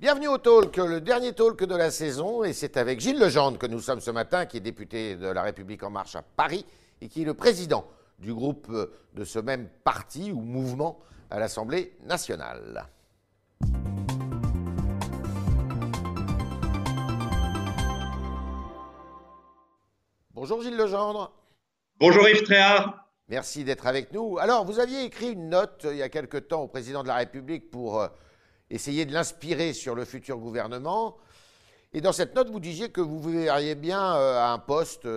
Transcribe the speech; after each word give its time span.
Bienvenue 0.00 0.28
au 0.28 0.38
Talk, 0.38 0.78
le 0.78 1.02
dernier 1.02 1.34
Talk 1.34 1.62
de 1.62 1.76
la 1.76 1.90
saison, 1.90 2.42
et 2.42 2.54
c'est 2.54 2.78
avec 2.78 3.00
Gilles 3.00 3.18
Legendre 3.18 3.58
que 3.58 3.66
nous 3.66 3.80
sommes 3.80 4.00
ce 4.00 4.10
matin, 4.10 4.46
qui 4.46 4.56
est 4.56 4.60
député 4.60 5.14
de 5.14 5.26
La 5.26 5.42
République 5.42 5.82
En 5.82 5.90
Marche 5.90 6.16
à 6.16 6.22
Paris, 6.22 6.64
et 7.02 7.08
qui 7.08 7.20
est 7.20 7.24
le 7.26 7.34
président 7.34 7.86
du 8.18 8.32
groupe 8.32 8.72
de 9.12 9.24
ce 9.24 9.38
même 9.38 9.68
parti 9.84 10.32
ou 10.32 10.40
mouvement 10.40 11.00
à 11.28 11.38
l'Assemblée 11.38 11.98
nationale. 12.06 12.86
Bonjour 20.32 20.62
Gilles 20.62 20.78
Legendre. 20.78 21.30
Bonjour 21.98 22.26
Yves 22.26 22.44
Tréhard. 22.44 23.06
Merci 23.28 23.64
d'être 23.64 23.86
avec 23.86 24.14
nous. 24.14 24.38
Alors, 24.38 24.64
vous 24.64 24.80
aviez 24.80 25.04
écrit 25.04 25.32
une 25.32 25.50
note 25.50 25.84
euh, 25.84 25.92
il 25.92 25.98
y 25.98 26.02
a 26.02 26.08
quelque 26.08 26.38
temps 26.38 26.62
au 26.62 26.68
président 26.68 27.02
de 27.02 27.08
la 27.08 27.16
République 27.16 27.70
pour 27.70 28.00
euh, 28.00 28.08
essayer 28.70 29.04
de 29.04 29.12
l'inspirer 29.12 29.72
sur 29.72 29.94
le 29.94 30.04
futur 30.04 30.38
gouvernement. 30.38 31.16
Et 31.92 32.00
dans 32.00 32.12
cette 32.12 32.34
note, 32.34 32.48
vous 32.50 32.60
disiez 32.60 32.90
que 32.90 33.00
vous 33.00 33.20
verriez 33.20 33.74
bien 33.74 34.16
euh, 34.16 34.38
à 34.38 34.52
un 34.52 34.58
poste, 34.58 35.08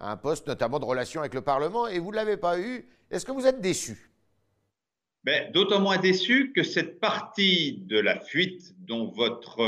un 0.00 0.16
poste 0.16 0.46
notamment 0.48 0.78
de 0.78 0.84
relation 0.84 1.20
avec 1.20 1.34
le 1.34 1.40
Parlement, 1.42 1.86
et 1.86 1.98
vous 1.98 2.10
ne 2.10 2.16
l'avez 2.16 2.36
pas 2.36 2.58
eu. 2.58 2.88
Est-ce 3.10 3.24
que 3.24 3.32
vous 3.32 3.46
êtes 3.46 3.60
déçu? 3.60 4.10
Ben, 5.24 5.52
D'autant 5.52 5.80
moins 5.80 5.98
déçu 5.98 6.52
que 6.52 6.62
cette 6.62 6.98
partie 6.98 7.78
de 7.86 7.98
la 7.98 8.18
fuite 8.18 8.74
dont 8.78 9.08
votre 9.08 9.60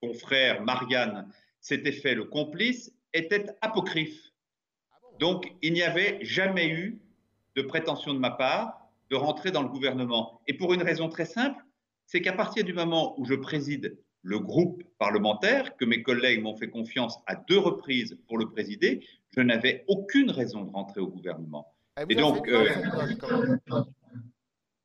confrère 0.00 0.62
Marianne 0.62 1.28
s'était 1.60 1.92
fait 1.92 2.14
le 2.14 2.24
complice 2.24 2.92
était 3.12 3.46
apocryphe. 3.60 4.32
Donc, 5.18 5.52
il 5.62 5.72
n'y 5.72 5.82
avait 5.82 6.18
jamais 6.22 6.68
eu 6.68 7.00
de 7.56 7.62
prétention 7.62 8.14
de 8.14 8.18
ma 8.18 8.30
part 8.30 8.88
de 9.10 9.16
rentrer 9.16 9.50
dans 9.50 9.62
le 9.62 9.68
gouvernement. 9.68 10.40
Et 10.46 10.54
pour 10.54 10.74
une 10.74 10.82
raison 10.82 11.08
très 11.08 11.24
simple, 11.24 11.62
c'est 12.08 12.22
qu'à 12.22 12.32
partir 12.32 12.64
du 12.64 12.72
moment 12.72 13.14
où 13.20 13.24
je 13.24 13.34
préside 13.34 13.96
le 14.22 14.40
groupe 14.40 14.82
parlementaire, 14.98 15.76
que 15.76 15.84
mes 15.84 16.02
collègues 16.02 16.42
m'ont 16.42 16.56
fait 16.56 16.68
confiance 16.68 17.18
à 17.26 17.36
deux 17.36 17.58
reprises 17.58 18.18
pour 18.26 18.38
le 18.38 18.50
présider, 18.50 19.06
je 19.36 19.40
n'avais 19.40 19.84
aucune 19.86 20.30
raison 20.30 20.64
de 20.64 20.70
rentrer 20.70 21.00
au 21.00 21.06
gouvernement. 21.06 21.72
Et, 22.08 22.14
donc, 22.14 22.48
euh, 22.48 22.68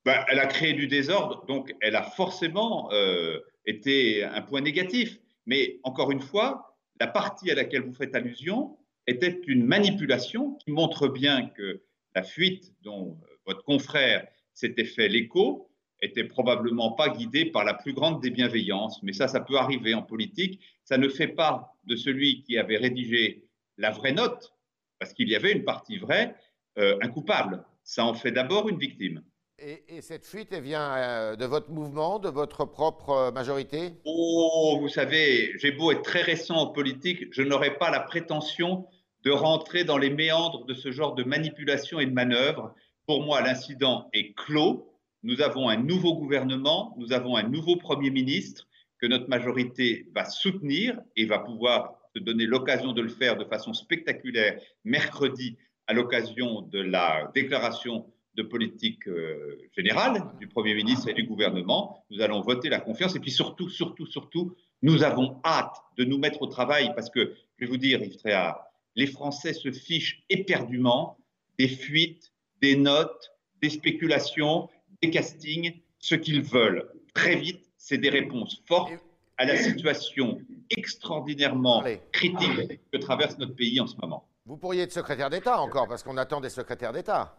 bah, 0.05 0.25
elle 0.29 0.39
a 0.39 0.47
créé 0.47 0.73
du 0.73 0.87
désordre, 0.87 1.45
donc 1.47 1.73
elle 1.81 1.95
a 1.95 2.03
forcément 2.03 2.91
euh, 2.91 3.39
été 3.65 4.23
un 4.23 4.41
point 4.41 4.61
négatif. 4.61 5.19
Mais 5.45 5.79
encore 5.83 6.11
une 6.11 6.21
fois, 6.21 6.77
la 6.99 7.07
partie 7.07 7.49
à 7.49 7.55
laquelle 7.55 7.83
vous 7.83 7.93
faites 7.93 8.15
allusion, 8.15 8.77
était 9.07 9.41
une 9.47 9.65
manipulation 9.65 10.55
qui 10.55 10.71
montre 10.71 11.07
bien 11.07 11.47
que 11.47 11.81
la 12.15 12.23
fuite 12.23 12.73
dont 12.81 13.17
euh, 13.23 13.27
votre 13.45 13.63
confrère 13.63 14.27
s'était 14.53 14.85
fait 14.85 15.07
l'écho 15.07 15.69
était 16.03 16.25
probablement 16.25 16.91
pas 16.91 17.09
guidée 17.09 17.45
par 17.45 17.63
la 17.63 17.73
plus 17.73 17.93
grande 17.93 18.21
des 18.21 18.29
bienveillances. 18.29 19.01
Mais 19.03 19.13
ça, 19.13 19.27
ça 19.27 19.39
peut 19.39 19.57
arriver 19.57 19.93
en 19.93 20.03
politique. 20.03 20.59
Ça 20.83 20.97
ne 20.97 21.07
fait 21.07 21.29
pas 21.29 21.73
de 21.85 21.95
celui 21.95 22.43
qui 22.43 22.57
avait 22.57 22.77
rédigé 22.77 23.45
la 23.77 23.91
vraie 23.91 24.11
note, 24.11 24.53
parce 24.99 25.13
qu'il 25.13 25.29
y 25.29 25.35
avait 25.35 25.51
une 25.51 25.63
partie 25.63 25.97
vraie, 25.97 26.35
euh, 26.77 26.97
un 27.01 27.07
coupable. 27.07 27.63
Ça 27.83 28.05
en 28.05 28.13
fait 28.13 28.31
d'abord 28.31 28.69
une 28.69 28.77
victime. 28.77 29.23
Et, 29.59 30.01
cette 30.01 30.25
fuite, 30.25 30.49
elle 30.51 30.63
vient 30.63 30.93
euh, 30.95 31.35
de 31.35 31.45
votre 31.45 31.69
mouvement, 31.69 32.19
de 32.19 32.27
votre 32.27 32.65
propre 32.65 33.09
euh, 33.11 33.31
majorité? 33.31 33.93
Oh, 34.03 34.77
vous 34.81 34.89
savez, 34.89 35.53
j'ai 35.57 35.71
beau 35.71 35.91
être 35.91 36.01
très 36.01 36.21
récent 36.21 36.55
en 36.55 36.67
politique, 36.67 37.25
je 37.31 37.43
n'aurais 37.43 37.77
pas 37.77 37.89
la 37.89 38.01
prétention 38.01 38.87
de 39.23 39.31
rentrer 39.31 39.85
dans 39.85 39.97
les 39.97 40.09
méandres 40.09 40.65
de 40.65 40.73
ce 40.73 40.91
genre 40.91 41.15
de 41.15 41.23
manipulation 41.23 41.99
et 41.99 42.05
de 42.05 42.11
manœuvre. 42.11 42.73
Pour 43.07 43.23
moi, 43.23 43.41
l'incident 43.41 44.09
est 44.11 44.33
clos. 44.33 44.92
Nous 45.23 45.41
avons 45.41 45.69
un 45.69 45.77
nouveau 45.77 46.15
gouvernement, 46.15 46.93
nous 46.97 47.13
avons 47.13 47.37
un 47.37 47.43
nouveau 47.43 47.77
Premier 47.77 48.09
ministre 48.09 48.67
que 48.99 49.07
notre 49.07 49.29
majorité 49.29 50.07
va 50.13 50.25
soutenir 50.25 50.99
et 51.15 51.25
va 51.25 51.39
pouvoir 51.39 51.95
se 52.13 52.19
donner 52.19 52.45
l'occasion 52.45 52.91
de 52.91 53.01
le 53.01 53.09
faire 53.09 53.37
de 53.37 53.45
façon 53.45 53.73
spectaculaire 53.73 54.59
mercredi 54.83 55.57
à 55.87 55.93
l'occasion 55.93 56.61
de 56.61 56.79
la 56.79 57.31
déclaration 57.33 58.05
de 58.35 58.43
politique 58.43 59.07
euh, 59.07 59.57
générale 59.77 60.23
du 60.39 60.47
Premier 60.47 60.73
ministre 60.73 61.07
et 61.07 61.13
du 61.13 61.23
gouvernement. 61.23 62.03
Nous 62.09 62.21
allons 62.21 62.41
voter 62.41 62.67
la 62.67 62.79
confiance 62.79 63.15
et 63.15 63.19
puis 63.19 63.31
surtout, 63.31 63.69
surtout, 63.69 64.05
surtout, 64.05 64.55
nous 64.81 65.03
avons 65.03 65.39
hâte 65.45 65.75
de 65.97 66.03
nous 66.03 66.17
mettre 66.17 66.41
au 66.41 66.47
travail 66.47 66.91
parce 66.95 67.09
que, 67.09 67.33
je 67.57 67.65
vais 67.65 67.71
vous 67.71 67.77
dire, 67.77 68.01
Yves 68.03 68.17
Tréhard, 68.17 68.59
les 68.95 69.07
Français 69.07 69.53
se 69.53 69.71
fichent 69.71 70.23
éperdument 70.29 71.17
des 71.57 71.67
fuites, 71.69 72.33
des 72.61 72.75
notes, 72.75 73.31
des 73.61 73.69
spéculations, 73.69 74.69
des 75.03 75.11
castings. 75.11 75.81
Ce 75.99 76.15
qu'ils 76.15 76.43
veulent 76.43 76.89
très 77.13 77.35
vite, 77.35 77.63
c'est 77.77 77.97
des 77.97 78.09
réponses 78.09 78.61
fortes 78.67 78.93
à 79.37 79.45
la 79.45 79.57
situation 79.57 80.39
extraordinairement 80.69 81.83
critique 82.11 82.79
que 82.91 82.97
traverse 82.97 83.37
notre 83.37 83.55
pays 83.55 83.79
en 83.79 83.87
ce 83.87 83.95
moment. 84.01 84.27
Vous 84.45 84.57
pourriez 84.57 84.83
être 84.83 84.91
secrétaire 84.91 85.29
d'État 85.29 85.59
encore, 85.59 85.87
parce 85.87 86.03
qu'on 86.03 86.17
attend 86.17 86.41
des 86.41 86.49
secrétaires 86.49 86.91
d'État 86.91 87.37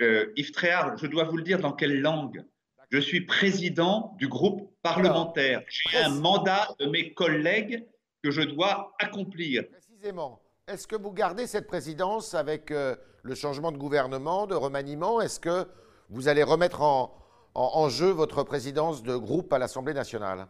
euh, 0.00 0.32
Yves 0.36 0.50
Tréhard, 0.50 0.98
je 0.98 1.06
dois 1.06 1.24
vous 1.24 1.38
le 1.38 1.42
dire 1.42 1.58
dans 1.58 1.72
quelle 1.72 2.00
langue 2.00 2.44
Je 2.90 2.98
suis 2.98 3.22
président 3.22 4.14
du 4.18 4.28
groupe 4.28 4.70
parlementaire. 4.82 5.62
J'ai 5.68 5.98
un 5.98 6.10
mandat 6.10 6.68
de 6.78 6.86
mes 6.86 7.14
collègues 7.14 7.86
que 8.22 8.30
je 8.30 8.42
dois 8.42 8.94
accomplir. 8.98 9.64
Précisément. 9.70 10.42
Est-ce 10.68 10.86
que 10.86 10.96
vous 10.96 11.12
gardez 11.12 11.46
cette 11.46 11.66
présidence 11.66 12.34
avec 12.34 12.70
euh, 12.70 12.94
le 13.22 13.34
changement 13.34 13.72
de 13.72 13.78
gouvernement, 13.78 14.46
de 14.46 14.54
remaniement? 14.54 15.22
Est-ce 15.22 15.40
que 15.40 15.66
vous 16.10 16.28
allez 16.28 16.42
remettre 16.42 16.82
en, 16.82 17.12
en 17.54 17.88
jeu 17.88 18.10
votre 18.10 18.42
présidence 18.42 19.02
de 19.02 19.16
groupe 19.16 19.52
à 19.52 19.58
l'Assemblée 19.58 19.94
nationale 19.94 20.46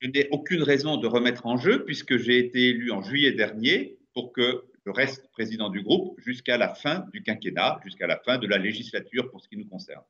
Je 0.00 0.08
n'ai 0.08 0.28
aucune 0.30 0.62
raison 0.62 0.96
de 0.96 1.06
remettre 1.06 1.46
en 1.46 1.56
jeu 1.56 1.84
puisque 1.84 2.16
j'ai 2.16 2.38
été 2.38 2.70
élu 2.70 2.90
en 2.90 3.02
juillet 3.02 3.32
dernier 3.32 3.98
pour 4.14 4.32
que 4.32 4.64
je 4.86 4.90
reste 4.90 5.30
président 5.32 5.68
du 5.68 5.82
groupe 5.82 6.18
jusqu'à 6.18 6.56
la 6.56 6.74
fin 6.74 7.04
du 7.12 7.22
quinquennat, 7.22 7.80
jusqu'à 7.84 8.06
la 8.06 8.18
fin 8.18 8.38
de 8.38 8.46
la 8.46 8.56
législature 8.56 9.30
pour 9.30 9.40
ce 9.42 9.48
qui 9.48 9.56
nous 9.56 9.68
concerne. 9.68 10.02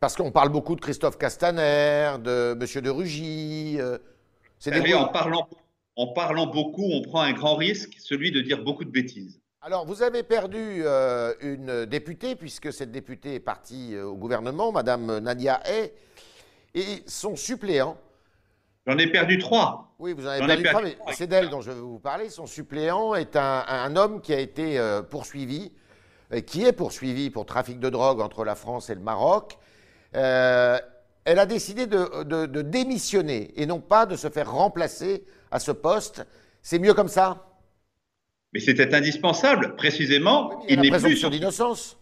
Parce 0.00 0.16
qu'on 0.16 0.30
parle 0.30 0.50
beaucoup 0.50 0.74
de 0.74 0.80
Christophe 0.80 1.18
Castaner, 1.18 2.16
de 2.22 2.52
M. 2.52 2.82
de 2.82 2.90
Rugy. 2.90 3.76
Euh, 3.78 3.98
en, 4.94 5.08
parlant, 5.08 5.48
en 5.96 6.06
parlant 6.08 6.46
beaucoup, 6.46 6.88
on 6.90 7.02
prend 7.02 7.20
un 7.20 7.32
grand 7.32 7.56
risque, 7.56 7.94
celui 7.98 8.30
de 8.30 8.40
dire 8.40 8.62
beaucoup 8.62 8.84
de 8.84 8.90
bêtises. 8.90 9.40
Alors, 9.66 9.84
vous 9.84 10.04
avez 10.04 10.22
perdu 10.22 10.82
euh, 10.84 11.34
une 11.40 11.86
députée, 11.86 12.36
puisque 12.36 12.72
cette 12.72 12.92
députée 12.92 13.34
est 13.34 13.40
partie 13.40 13.96
euh, 13.96 14.04
au 14.04 14.14
gouvernement, 14.14 14.70
Madame 14.70 15.18
Nadia 15.18 15.60
Hay, 15.64 15.92
et 16.76 17.02
son 17.08 17.34
suppléant, 17.34 17.96
J'en 18.86 18.96
ai 18.96 19.08
perdu 19.08 19.38
trois. 19.38 19.92
Oui, 19.98 20.12
vous 20.12 20.24
en 20.24 20.30
avez 20.30 20.46
perdu, 20.46 20.62
trois, 20.62 20.82
mais 20.82 20.96
c'est 21.14 21.26
d'elle 21.26 21.50
dont 21.50 21.62
je 21.62 21.72
veux 21.72 21.80
vous 21.80 21.98
parler. 21.98 22.30
Son 22.30 22.46
suppléant 22.46 23.16
est 23.16 23.34
un, 23.34 23.96
homme 23.96 24.20
qui 24.20 24.32
a 24.32 24.38
été 24.38 24.78
euh, 24.78 25.02
poursuivi, 25.02 25.72
qui 26.46 26.64
est 26.64 26.72
poursuivi 26.72 27.30
pour 27.30 27.44
trafic 27.44 27.80
de 27.80 27.90
drogue 27.90 28.20
entre 28.20 28.44
la 28.44 28.54
France 28.54 28.88
et 28.88 28.94
le 28.94 29.00
Maroc. 29.00 29.58
Elle 30.12 30.20
a 31.40 31.46
décidé 31.46 31.88
de, 31.88 32.62
démissionner 32.62 33.52
et 33.60 33.66
non 33.66 33.80
pas 33.80 34.06
de 34.06 34.14
se 34.14 34.30
faire 34.30 34.48
remplacer 34.48 35.24
à 35.50 35.58
ce 35.58 35.72
poste. 35.72 36.24
C'est 36.62 36.78
mieux 36.78 36.94
comme 36.94 37.08
ça? 37.08 37.55
Mais 38.56 38.60
c'était 38.60 38.94
indispensable, 38.94 39.76
précisément. 39.76 40.64
il 40.66 40.80
n'est 40.80 40.88
plus 40.88 41.18
son 41.18 41.28
d'innocence. 41.28 42.00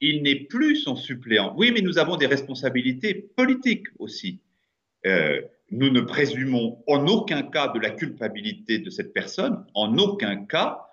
Il 0.00 0.22
n'est 0.22 0.36
plus 0.36 0.76
son 0.76 0.94
suppléant. 0.94 1.52
Oui, 1.56 1.72
mais 1.74 1.80
nous 1.80 1.98
avons 1.98 2.14
des 2.14 2.28
responsabilités 2.28 3.12
politiques 3.12 3.88
aussi. 3.98 4.38
Euh, 5.04 5.40
nous 5.72 5.90
ne 5.90 6.00
présumons 6.00 6.80
en 6.86 7.08
aucun 7.08 7.42
cas 7.42 7.72
de 7.74 7.80
la 7.80 7.90
culpabilité 7.90 8.78
de 8.78 8.88
cette 8.88 9.12
personne, 9.12 9.66
en 9.74 9.98
aucun 9.98 10.44
cas, 10.44 10.86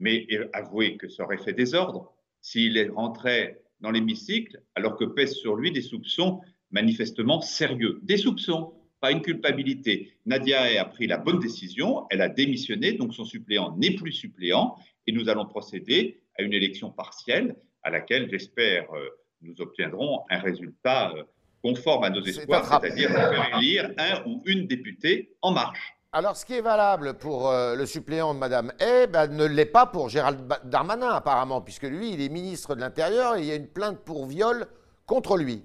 mais 0.00 0.26
avouez 0.54 0.96
que 0.96 1.10
ça 1.10 1.24
aurait 1.24 1.36
fait 1.36 1.52
désordre 1.52 2.14
s'il 2.40 2.90
rentrait 2.90 3.60
dans 3.80 3.90
l'hémicycle 3.90 4.62
alors 4.76 4.96
que 4.96 5.04
pèsent 5.04 5.36
sur 5.36 5.56
lui 5.56 5.72
des 5.72 5.82
soupçons 5.82 6.40
manifestement 6.70 7.42
sérieux. 7.42 8.00
Des 8.02 8.16
soupçons, 8.16 8.72
pas 9.04 9.10
une 9.10 9.20
culpabilité. 9.20 10.16
Nadia 10.24 10.80
a 10.80 10.84
pris 10.86 11.06
la 11.06 11.18
bonne 11.18 11.38
décision, 11.38 12.06
elle 12.08 12.22
a 12.22 12.30
démissionné, 12.30 12.92
donc 12.92 13.12
son 13.12 13.26
suppléant 13.26 13.76
n'est 13.76 13.90
plus 13.96 14.12
suppléant, 14.12 14.76
et 15.06 15.12
nous 15.12 15.28
allons 15.28 15.44
procéder 15.44 16.22
à 16.38 16.42
une 16.42 16.54
élection 16.54 16.90
partielle 16.90 17.54
à 17.82 17.90
laquelle 17.90 18.30
j'espère 18.30 18.90
euh, 18.94 19.06
nous 19.42 19.60
obtiendrons 19.60 20.20
un 20.30 20.38
résultat 20.38 21.12
euh, 21.14 21.22
conforme 21.62 22.04
à 22.04 22.08
nos 22.08 22.22
espoirs, 22.22 22.64
c'est-à-dire 22.64 23.10
faire 23.10 23.58
élire 23.58 23.92
un 23.98 24.26
ou 24.26 24.40
une 24.46 24.66
députée 24.66 25.36
en 25.42 25.52
marche. 25.52 25.92
Alors, 26.14 26.34
ce 26.34 26.46
qui 26.46 26.54
est 26.54 26.62
valable 26.62 27.12
pour 27.18 27.50
euh, 27.50 27.76
le 27.76 27.84
suppléant 27.84 28.32
de 28.32 28.38
Mme 28.38 28.72
Hay 28.80 29.06
ben, 29.06 29.26
ne 29.26 29.44
l'est 29.44 29.66
pas 29.66 29.84
pour 29.84 30.08
Gérald 30.08 30.50
Darmanin, 30.64 31.10
apparemment, 31.10 31.60
puisque 31.60 31.82
lui, 31.82 32.14
il 32.14 32.22
est 32.22 32.30
ministre 32.30 32.74
de 32.74 32.80
l'Intérieur 32.80 33.36
et 33.36 33.40
il 33.40 33.46
y 33.48 33.52
a 33.52 33.56
une 33.56 33.68
plainte 33.68 33.98
pour 33.98 34.24
viol 34.24 34.66
contre 35.04 35.36
lui. 35.36 35.62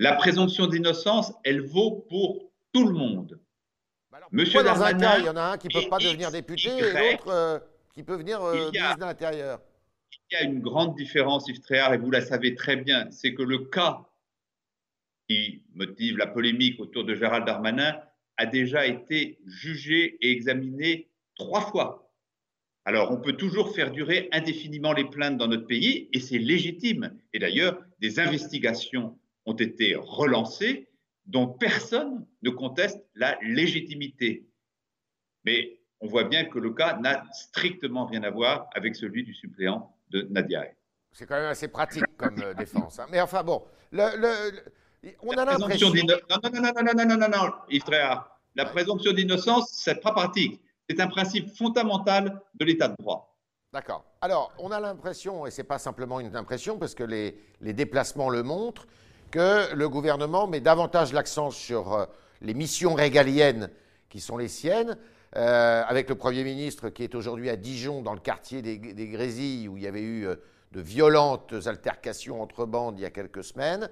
La 0.00 0.14
présomption 0.14 0.66
d'innocence, 0.66 1.34
elle 1.44 1.60
vaut 1.60 2.06
pour 2.08 2.50
tout 2.72 2.88
le 2.88 2.94
monde. 2.94 3.38
Ben 4.10 4.18
Monsieur 4.32 4.62
Darmanin, 4.62 5.18
il 5.18 5.26
y 5.26 5.28
en 5.28 5.36
a 5.36 5.42
un 5.42 5.58
qui 5.58 5.68
ne 5.68 5.74
peut 5.74 5.90
pas 5.90 5.98
devenir 5.98 6.30
député 6.30 6.70
et 6.70 7.12
l'autre 7.12 7.28
euh, 7.28 7.58
qui 7.92 8.02
peut 8.02 8.16
venir 8.16 8.42
euh, 8.42 8.70
ministre 8.70 8.96
de 8.96 9.00
l'Intérieur? 9.00 9.60
Il 10.30 10.34
y 10.34 10.36
a 10.36 10.44
une 10.44 10.60
grande 10.60 10.94
différence, 10.94 11.46
Yves 11.50 11.60
Tréhard, 11.60 11.92
et 11.92 11.98
vous 11.98 12.10
la 12.10 12.22
savez 12.22 12.54
très 12.54 12.76
bien, 12.76 13.10
c'est 13.10 13.34
que 13.34 13.42
le 13.42 13.58
cas 13.58 14.06
qui 15.28 15.64
motive 15.74 16.16
la 16.16 16.26
polémique 16.26 16.80
autour 16.80 17.04
de 17.04 17.14
Gérald 17.14 17.44
Darmanin, 17.44 18.00
a 18.38 18.46
déjà 18.46 18.86
été 18.86 19.38
jugé 19.44 20.16
et 20.22 20.32
examiné 20.32 21.10
trois 21.34 21.60
fois. 21.60 22.10
Alors, 22.86 23.12
on 23.12 23.18
peut 23.18 23.34
toujours 23.34 23.74
faire 23.74 23.90
durer 23.90 24.30
indéfiniment 24.32 24.94
les 24.94 25.04
plaintes 25.04 25.36
dans 25.36 25.46
notre 25.46 25.66
pays, 25.66 26.08
et 26.14 26.20
c'est 26.20 26.38
légitime. 26.38 27.14
Et 27.34 27.38
d'ailleurs, 27.38 27.78
des 28.00 28.18
investigations 28.18 29.19
ont 29.46 29.54
été 29.54 29.94
relancés, 29.96 30.88
dont 31.26 31.46
personne 31.46 32.26
ne 32.42 32.50
conteste 32.50 33.04
la 33.14 33.38
légitimité. 33.42 34.48
Mais 35.44 35.80
on 36.00 36.08
voit 36.08 36.24
bien 36.24 36.44
que 36.44 36.58
le 36.58 36.72
cas 36.72 36.96
n'a 36.98 37.24
strictement 37.32 38.06
rien 38.06 38.22
à 38.22 38.30
voir 38.30 38.68
avec 38.74 38.96
celui 38.96 39.22
du 39.24 39.34
suppléant 39.34 39.96
de 40.10 40.22
Nadia. 40.30 40.64
C'est 41.12 41.26
quand 41.26 41.36
même 41.36 41.50
assez 41.50 41.68
pratique 41.68 42.04
comme 42.16 42.40
euh, 42.40 42.54
défense. 42.54 42.98
Hein. 42.98 43.06
Mais 43.10 43.20
enfin 43.20 43.42
bon, 43.42 43.64
le, 43.90 44.16
le, 44.16 44.50
le, 45.02 45.12
on 45.22 45.32
a 45.32 45.44
l'impression... 45.44 45.90
Non, 45.90 46.04
non, 46.42 46.50
non, 46.52 46.60
non, 46.60 46.82
non, 46.82 47.04
non, 47.04 47.16
non, 47.16 47.28
non, 47.28 47.52
Yves 47.68 47.82
Tréa. 47.82 48.26
La 48.54 48.64
présomption 48.64 49.12
d'innocence, 49.12 49.70
c'est 49.72 50.00
pas 50.00 50.12
pratique. 50.12 50.60
C'est 50.88 51.00
un 51.00 51.08
principe 51.08 51.48
fondamental 51.56 52.40
de 52.54 52.64
l'état 52.64 52.88
de 52.88 52.96
droit. 52.98 53.38
D'accord. 53.72 54.04
Alors, 54.20 54.52
on 54.58 54.72
a 54.72 54.80
l'impression, 54.80 55.46
et 55.46 55.52
ce 55.52 55.60
n'est 55.60 55.66
pas 55.68 55.78
simplement 55.78 56.18
une 56.18 56.34
impression, 56.34 56.78
parce 56.78 56.94
que 56.94 57.04
les 57.04 57.72
déplacements 57.72 58.28
le 58.28 58.42
montrent, 58.42 58.86
que 59.30 59.74
le 59.74 59.88
gouvernement 59.88 60.46
met 60.46 60.60
davantage 60.60 61.12
l'accent 61.12 61.50
sur 61.50 61.94
euh, 61.94 62.04
les 62.42 62.54
missions 62.54 62.94
régaliennes 62.94 63.70
qui 64.08 64.20
sont 64.20 64.36
les 64.36 64.48
siennes, 64.48 64.96
euh, 65.36 65.82
avec 65.86 66.08
le 66.08 66.16
Premier 66.16 66.42
ministre 66.42 66.88
qui 66.88 67.04
est 67.04 67.14
aujourd'hui 67.14 67.48
à 67.48 67.56
Dijon, 67.56 68.02
dans 68.02 68.12
le 68.12 68.20
quartier 68.20 68.62
des, 68.62 68.78
Grésilles, 69.08 69.68
où 69.68 69.76
il 69.76 69.84
y 69.84 69.86
avait 69.86 70.02
eu 70.02 70.26
euh, 70.26 70.36
de 70.72 70.80
violentes 70.80 71.54
altercations 71.66 72.42
entre 72.42 72.66
bandes 72.66 72.98
il 72.98 73.02
y 73.02 73.06
a 73.06 73.10
quelques 73.10 73.44
semaines. 73.44 73.88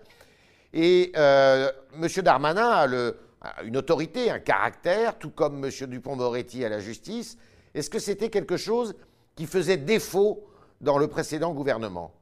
Et 0.74 1.12
M. 1.14 2.08
Darmanin 2.22 2.68
a, 2.68 2.86
le, 2.86 3.16
une 3.64 3.76
autorité, 3.76 4.30
un 4.30 4.38
caractère, 4.38 5.18
tout 5.18 5.30
comme 5.30 5.64
M. 5.64 5.70
Dupont-Moretti 5.86 6.64
à 6.64 6.68
la 6.68 6.78
justice. 6.78 7.38
Est-ce 7.74 7.88
que 7.88 7.98
c'était 7.98 8.28
quelque 8.28 8.56
chose 8.56 8.94
qui 9.34 9.46
faisait 9.46 9.78
défaut 9.78 10.46
dans 10.80 10.98
le 10.98 11.08
précédent 11.08 11.54
gouvernement? 11.54 12.12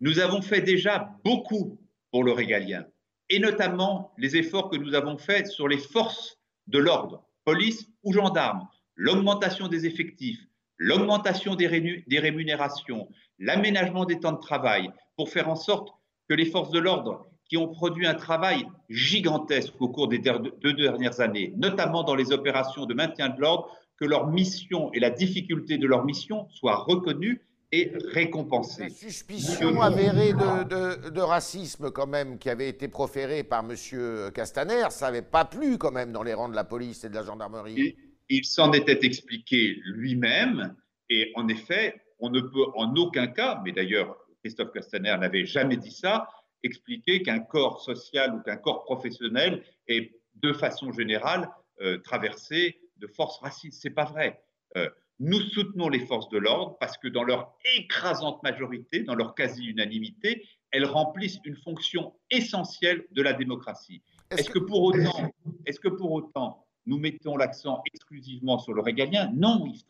Nous 0.00 0.20
avons 0.20 0.42
fait 0.42 0.60
déjà 0.60 1.10
beaucoup 1.24 1.76
pour 2.12 2.22
le 2.22 2.32
régalien, 2.32 2.84
et 3.30 3.40
notamment 3.40 4.12
les 4.18 4.36
efforts 4.36 4.70
que 4.70 4.76
nous 4.76 4.94
avons 4.94 5.18
faits 5.18 5.48
sur 5.48 5.66
les 5.66 5.78
forces 5.78 6.38
de 6.68 6.78
l'ordre 6.78 7.24
police 7.44 7.88
ou 8.04 8.12
gendarmes, 8.12 8.68
l'augmentation 8.94 9.66
des 9.66 9.86
effectifs, 9.86 10.46
l'augmentation 10.78 11.54
des, 11.54 11.66
rémunérations, 11.66 13.08
l'aménagement 13.38 14.04
des 14.04 14.20
temps 14.20 14.32
de 14.32 14.40
travail, 14.40 14.90
pour 15.16 15.28
faire 15.28 15.48
en 15.48 15.56
sorte 15.56 15.92
que 16.28 16.34
les 16.34 16.46
forces 16.46 16.70
de 16.70 16.78
l'ordre 16.78 17.26
qui 17.48 17.56
ont 17.56 17.68
produit 17.68 18.06
un 18.06 18.14
travail 18.14 18.66
gigantesque 18.88 19.74
au 19.80 19.88
cours 19.88 20.08
des 20.08 20.18
deux 20.18 20.72
dernières 20.74 21.20
années, 21.20 21.52
notamment 21.56 22.02
dans 22.02 22.14
les 22.14 22.32
opérations 22.32 22.86
de 22.86 22.94
maintien 22.94 23.28
de 23.28 23.40
l'ordre, 23.40 23.70
que 23.96 24.04
leur 24.04 24.28
mission 24.28 24.92
et 24.92 25.00
la 25.00 25.10
difficulté 25.10 25.78
de 25.78 25.86
leur 25.86 26.04
mission 26.04 26.48
soient 26.50 26.76
reconnues 26.76 27.42
et 27.72 27.90
récompensé. 28.12 28.82
La 28.82 28.90
suspicion 28.90 29.80
avérée 29.80 30.34
de, 30.34 31.20
racisme 31.20 31.90
quand 31.90 32.06
même 32.06 32.38
qui 32.38 32.50
avait 32.50 32.68
été 32.68 32.86
proférée 32.88 33.42
par 33.42 33.64
M. 33.64 34.30
Castaner, 34.32 34.90
ça 34.90 35.06
n'avait 35.06 35.22
pas 35.22 35.46
plu 35.46 35.78
quand 35.78 35.90
même 35.90 36.12
dans 36.12 36.22
les 36.22 36.34
rangs 36.34 36.50
de 36.50 36.54
la 36.54 36.64
police 36.64 37.02
et 37.04 37.08
de 37.08 37.14
la 37.14 37.22
gendarmerie. 37.22 37.96
Il, 38.28 38.44
s'en 38.44 38.72
était 38.72 39.04
expliqué 39.06 39.76
lui-même 39.84 40.76
et 41.08 41.32
en 41.34 41.48
effet, 41.48 41.94
on 42.18 42.28
ne 42.28 42.40
peut 42.40 42.66
en 42.74 42.94
aucun 42.96 43.26
cas, 43.26 43.60
mais 43.64 43.72
d'ailleurs 43.72 44.16
Christophe 44.42 44.72
Castaner 44.72 45.16
n'avait 45.18 45.46
jamais 45.46 45.76
dit 45.76 45.90
ça, 45.90 46.28
expliquer 46.62 47.22
qu'un 47.22 47.40
corps 47.40 47.80
social 47.80 48.34
ou 48.34 48.42
qu'un 48.42 48.56
corps 48.56 48.84
professionnel 48.84 49.62
est 49.88 50.12
de 50.36 50.52
façon 50.52 50.92
générale 50.92 51.48
euh, 51.80 51.98
traversé 51.98 52.78
de 52.98 53.06
forces 53.06 53.40
racistes. 53.40 53.80
C'est 53.80 53.90
pas 53.90 54.04
vrai. 54.04 54.42
Euh, 54.76 54.88
nous 55.22 55.40
soutenons 55.40 55.88
les 55.88 56.04
forces 56.04 56.28
de 56.30 56.38
l'ordre 56.38 56.76
parce 56.80 56.98
que 56.98 57.06
dans 57.06 57.22
leur 57.22 57.54
écrasante 57.76 58.42
majorité, 58.42 59.04
dans 59.04 59.14
leur 59.14 59.36
quasi-unanimité, 59.36 60.44
elles 60.72 60.84
remplissent 60.84 61.38
une 61.44 61.56
fonction 61.56 62.12
essentielle 62.28 63.06
de 63.12 63.22
la 63.22 63.32
démocratie. 63.32 64.02
Est-ce 64.32 64.50
que 64.50 64.58
pour 64.58 64.82
autant, 64.82 65.30
est-ce 65.64 65.78
que 65.78 65.88
pour 65.88 66.10
autant, 66.10 66.66
nous 66.86 66.98
mettons 66.98 67.36
l'accent 67.36 67.84
exclusivement 67.86 68.58
sur 68.58 68.74
le 68.74 68.82
régalien? 68.82 69.30
Non, 69.32 69.64
Yves 69.64 69.84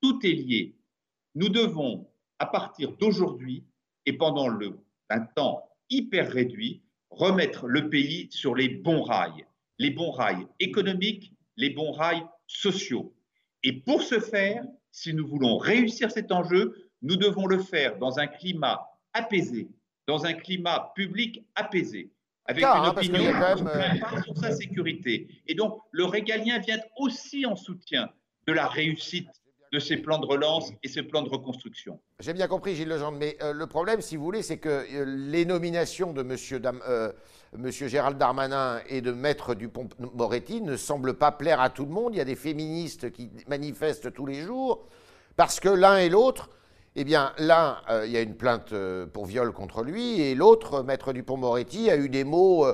tout 0.00 0.24
est 0.24 0.32
lié. 0.32 0.76
Nous 1.34 1.48
devons, 1.48 2.08
à 2.38 2.46
partir 2.46 2.92
d'aujourd'hui 2.92 3.64
et 4.06 4.12
pendant 4.12 4.46
le, 4.46 4.78
un 5.10 5.22
temps 5.22 5.68
hyper 5.90 6.30
réduit, 6.30 6.82
remettre 7.10 7.66
le 7.66 7.90
pays 7.90 8.28
sur 8.30 8.54
les 8.54 8.68
bons 8.68 9.02
rails, 9.02 9.44
les 9.80 9.90
bons 9.90 10.12
rails 10.12 10.46
économiques, 10.60 11.32
les 11.56 11.70
bons 11.70 11.90
rails 11.90 12.24
sociaux. 12.46 13.12
Et 13.64 13.72
pour 13.72 14.02
ce 14.02 14.18
faire, 14.20 14.64
si 14.90 15.14
nous 15.14 15.26
voulons 15.26 15.56
réussir 15.56 16.10
cet 16.10 16.32
enjeu, 16.32 16.90
nous 17.02 17.16
devons 17.16 17.46
le 17.46 17.58
faire 17.58 17.98
dans 17.98 18.18
un 18.18 18.26
climat 18.26 18.80
apaisé, 19.12 19.68
dans 20.06 20.24
un 20.24 20.32
climat 20.32 20.92
public 20.94 21.44
apaisé, 21.54 22.10
avec 22.46 22.62
une 22.62 22.68
hein, 22.68 22.88
opinion 22.88 23.22
qui 23.56 23.64
euh, 23.64 24.22
sur 24.22 24.36
sa 24.36 24.52
sécurité. 24.52 25.28
Et 25.46 25.54
donc, 25.54 25.80
le 25.90 26.04
régalien 26.04 26.58
vient 26.58 26.78
aussi 26.96 27.46
en 27.46 27.56
soutien 27.56 28.10
de 28.46 28.52
la 28.52 28.66
réussite 28.66 29.28
de 29.72 29.78
ces 29.78 29.96
plans 29.96 30.18
de 30.18 30.26
relance 30.26 30.70
et 30.82 30.88
ces 30.88 31.02
plans 31.02 31.22
de 31.22 31.30
reconstruction. 31.30 31.98
J'ai 32.20 32.34
bien 32.34 32.46
compris, 32.46 32.76
Gilles 32.76 32.88
Legendre, 32.88 33.16
mais 33.18 33.38
euh, 33.42 33.54
le 33.54 33.66
problème, 33.66 34.02
si 34.02 34.16
vous 34.16 34.24
voulez, 34.24 34.42
c'est 34.42 34.58
que 34.58 34.68
euh, 34.68 35.04
les 35.06 35.46
nominations 35.46 36.12
de 36.12 36.20
M. 36.20 36.36
Euh, 36.86 37.12
Gérald 37.70 38.18
Darmanin 38.18 38.80
et 38.88 39.00
de 39.00 39.12
Maître 39.12 39.54
Dupont-Moretti 39.54 40.60
ne 40.60 40.76
semblent 40.76 41.14
pas 41.14 41.32
plaire 41.32 41.60
à 41.60 41.70
tout 41.70 41.86
le 41.86 41.90
monde. 41.90 42.14
Il 42.14 42.18
y 42.18 42.20
a 42.20 42.26
des 42.26 42.36
féministes 42.36 43.10
qui 43.12 43.30
manifestent 43.48 44.12
tous 44.12 44.26
les 44.26 44.42
jours, 44.42 44.86
parce 45.36 45.58
que 45.58 45.70
l'un 45.70 45.96
et 45.96 46.10
l'autre, 46.10 46.50
eh 46.94 47.04
bien, 47.04 47.32
l'un, 47.38 47.78
il 48.04 48.10
y 48.10 48.18
a 48.18 48.20
une 48.20 48.36
plainte 48.36 48.74
pour 49.12 49.24
viol 49.24 49.52
contre 49.52 49.82
lui, 49.82 50.20
et 50.20 50.34
l'autre, 50.34 50.82
Maître 50.82 51.14
Dupont-Moretti, 51.14 51.90
a 51.90 51.96
eu 51.96 52.10
des 52.10 52.24
mots 52.24 52.66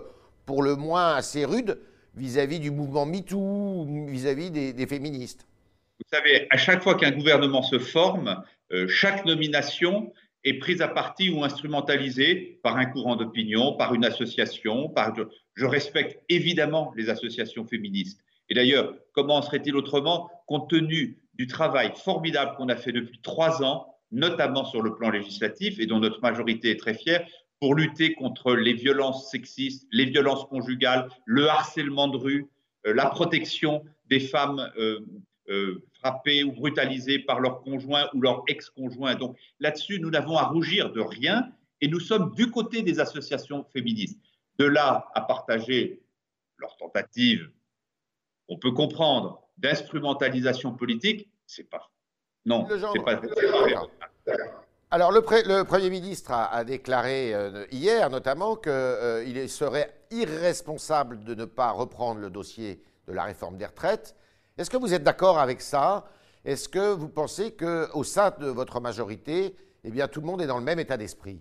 pour 0.47 0.63
le 0.63 0.75
moins 0.75 1.15
assez 1.15 1.45
rudes 1.45 1.81
vis-à-vis 2.17 2.59
du 2.59 2.73
mouvement 2.73 3.07
MeToo, 3.07 3.87
vis-à-vis 4.09 4.51
des 4.51 4.87
féministes. 4.87 5.48
Vous 5.99 6.17
savez, 6.17 6.47
à 6.51 6.57
chaque 6.57 6.83
fois 6.83 6.95
qu'un 6.95 7.11
gouvernement 7.11 7.63
se 7.63 7.79
forme, 7.79 8.43
euh, 8.73 8.87
chaque 8.89 9.25
nomination 9.25 10.13
est 10.45 10.55
prise 10.55 10.81
à 10.81 10.89
partie 10.89 11.31
ou 11.31 11.43
instrumentalisée 11.45 12.61
par 12.63 12.77
un 12.77 12.87
courant 12.87 13.17
d'opinion, 13.17 13.75
par 13.75 13.95
une 13.95 14.05
association. 14.05 14.89
Par... 14.89 15.13
Je 15.55 15.67
respecte 15.67 16.23
évidemment 16.29 16.93
les 16.97 17.11
associations 17.11 17.67
féministes. 17.67 18.21
Et 18.49 18.55
d'ailleurs, 18.55 18.95
comment 19.13 19.43
serait-il 19.43 19.77
autrement 19.77 20.31
compte 20.47 20.71
tenu 20.71 21.19
du 21.35 21.47
travail 21.47 21.93
formidable 21.97 22.57
qu'on 22.57 22.69
a 22.69 22.77
fait 22.77 22.93
depuis 22.93 23.21
trois 23.21 23.63
ans, 23.63 23.95
notamment 24.11 24.65
sur 24.65 24.83
le 24.83 24.95
plan 24.95 25.11
législatif 25.11 25.79
et 25.79 25.87
dont 25.87 25.99
notre 25.99 26.21
majorité 26.21 26.71
est 26.71 26.81
très 26.81 26.95
fière, 26.95 27.27
pour 27.61 27.75
lutter 27.75 28.15
contre 28.15 28.55
les 28.55 28.73
violences 28.73 29.31
sexistes, 29.31 29.87
les 29.93 30.05
violences 30.07 30.45
conjugales, 30.47 31.09
le 31.27 31.49
harcèlement 31.49 32.09
de 32.09 32.17
rue, 32.17 32.47
euh, 32.87 32.95
la 32.95 33.07
protection 33.07 33.85
des 34.09 34.21
femmes 34.21 34.71
euh, 34.79 35.01
euh, 35.49 35.83
frappés 35.99 36.45
ou 36.45 36.53
brutalisés 36.53 37.19
par 37.19 37.41
leur 37.41 37.61
conjoint 37.61 38.09
ou 38.15 38.21
leur 38.21 38.43
ex-conjoint. 38.49 39.15
Donc 39.15 39.37
là-dessus, 39.61 40.01
nous 40.01 40.11
n'avons 40.11 40.37
à 40.37 40.45
rougir 40.45 40.93
de 40.93 41.01
rien 41.01 41.51
et 41.81 41.89
nous 41.89 42.01
sommes 42.01 42.35
du 42.35 42.51
côté 42.51 42.83
des 42.83 43.01
associations 43.01 43.65
féministes. 43.73 44.19
De 44.59 44.65
là 44.65 45.09
à 45.15 45.21
partager 45.21 46.03
leur 46.59 46.77
tentative, 46.77 47.51
on 48.49 48.59
peut 48.59 48.73
comprendre, 48.73 49.43
d'instrumentalisation 49.59 50.73
politique, 50.73 51.29
c'est 51.47 51.69
pas. 51.69 51.91
Non, 52.45 52.67
c'est 52.69 53.05
pas. 53.05 53.21
Alors, 54.91 55.13
le, 55.13 55.21
le, 55.21 55.65
Premier 55.65 55.91
ministre 55.91 56.33
a, 56.33 56.65
déclaré 56.65 57.35
euh, 57.35 57.67
hier, 57.71 58.09
notamment, 58.09 58.57
qu'il 58.57 58.73
euh, 58.73 59.49
serait 59.49 59.93
irresponsable 60.11 61.25
de 61.25 61.35
ne 61.35 61.45
pas 61.45 61.73
reprendre 61.73 62.21
le 62.21 62.31
dossier 62.31 62.83
de 63.07 63.13
la 63.13 63.25
réforme 63.25 63.59
des 63.59 63.67
retraites 63.67 64.17
est-ce 64.59 64.71
que 64.71 64.77
vous 64.77 64.93
êtes 64.93 65.05
d'accord 65.05 65.39
avec 65.39 65.61
ça? 65.61 66.11
Est-ce 66.45 66.69
que 66.69 66.93
vous 66.93 67.09
pensez 67.09 67.53
qu'au 67.53 68.03
sein 68.03 68.35
de 68.41 68.47
votre 68.47 68.81
majorité, 68.81 69.55
eh 69.85 70.09
tout 70.09 70.21
le 70.21 70.27
monde 70.27 70.43
est 70.43 70.49
dans 70.49 70.59
le 70.59 70.65
même 70.65 70.81
état 70.81 70.97
d'esprit? 70.97 71.41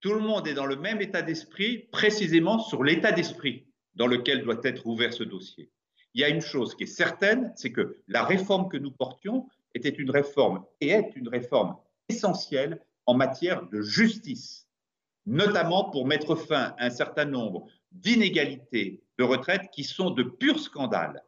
Tout 0.00 0.14
le 0.14 0.20
monde 0.20 0.48
est 0.48 0.54
dans 0.54 0.66
le 0.66 0.74
même 0.74 1.00
état 1.00 1.22
d'esprit, 1.22 1.86
précisément 1.92 2.58
sur 2.58 2.82
l'état 2.82 3.12
d'esprit 3.12 3.66
dans 3.94 4.08
lequel 4.08 4.42
doit 4.42 4.60
être 4.64 4.84
ouvert 4.86 5.12
ce 5.12 5.22
dossier. 5.22 5.70
Il 6.14 6.20
y 6.20 6.24
a 6.24 6.28
une 6.28 6.40
chose 6.40 6.74
qui 6.74 6.84
est 6.84 6.86
certaine, 6.86 7.52
c'est 7.54 7.70
que 7.70 7.98
la 8.08 8.24
réforme 8.24 8.68
que 8.68 8.76
nous 8.76 8.90
portions 8.90 9.46
était 9.74 9.88
une 9.88 10.10
réforme 10.10 10.64
et 10.80 10.88
est 10.88 11.12
une 11.14 11.28
réforme 11.28 11.76
essentielle 12.08 12.80
en 13.06 13.14
matière 13.14 13.68
de 13.68 13.80
justice, 13.80 14.66
notamment 15.24 15.88
pour 15.90 16.04
mettre 16.06 16.34
fin 16.34 16.74
à 16.78 16.86
un 16.86 16.90
certain 16.90 17.26
nombre 17.26 17.68
d'inégalités 17.92 19.04
de 19.18 19.24
retraite 19.24 19.70
qui 19.70 19.84
sont 19.84 20.10
de 20.10 20.24
purs 20.24 20.58
scandales 20.58 21.22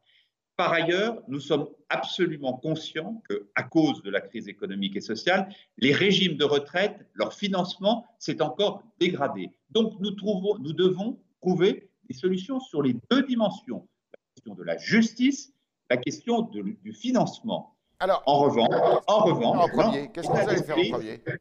Par 0.56 0.73
ailleurs, 0.73 1.20
nous 1.26 1.40
sommes 1.40 1.68
absolument 1.88 2.52
conscients 2.52 3.20
que, 3.28 3.49
à 3.56 3.64
cause 3.64 4.02
de 4.02 4.11
la 4.11 4.20
crise 4.20 4.46
économique 4.46 4.94
et 4.94 5.00
sociale, 5.00 5.49
les 5.78 5.92
régimes 5.92 6.37
de 6.37 6.44
retraite, 6.44 7.06
leur 7.14 7.32
financement 7.32 8.06
s'est 8.20 8.40
encore 8.40 8.84
dégradé. 9.00 9.50
Donc, 9.70 9.99
nous, 9.99 10.12
trouvons, 10.12 10.56
nous 10.58 10.73
devons 10.73 11.18
trouver 11.40 11.90
des 12.08 12.14
solutions 12.14 12.61
sur 12.61 12.82
les 12.82 12.94
deux 13.11 13.25
dimensions 13.25 13.88
la 14.12 14.18
question 14.34 14.54
de 14.54 14.62
la 14.62 14.76
justice, 14.78 15.52
la 15.90 15.96
question 15.96 16.42
du 16.42 16.92
financement. 16.92 17.76
Alors, 17.99 18.23
en 18.26 18.38
revanche, 18.38 19.02
en 19.06 19.25
revanche, 19.25 19.70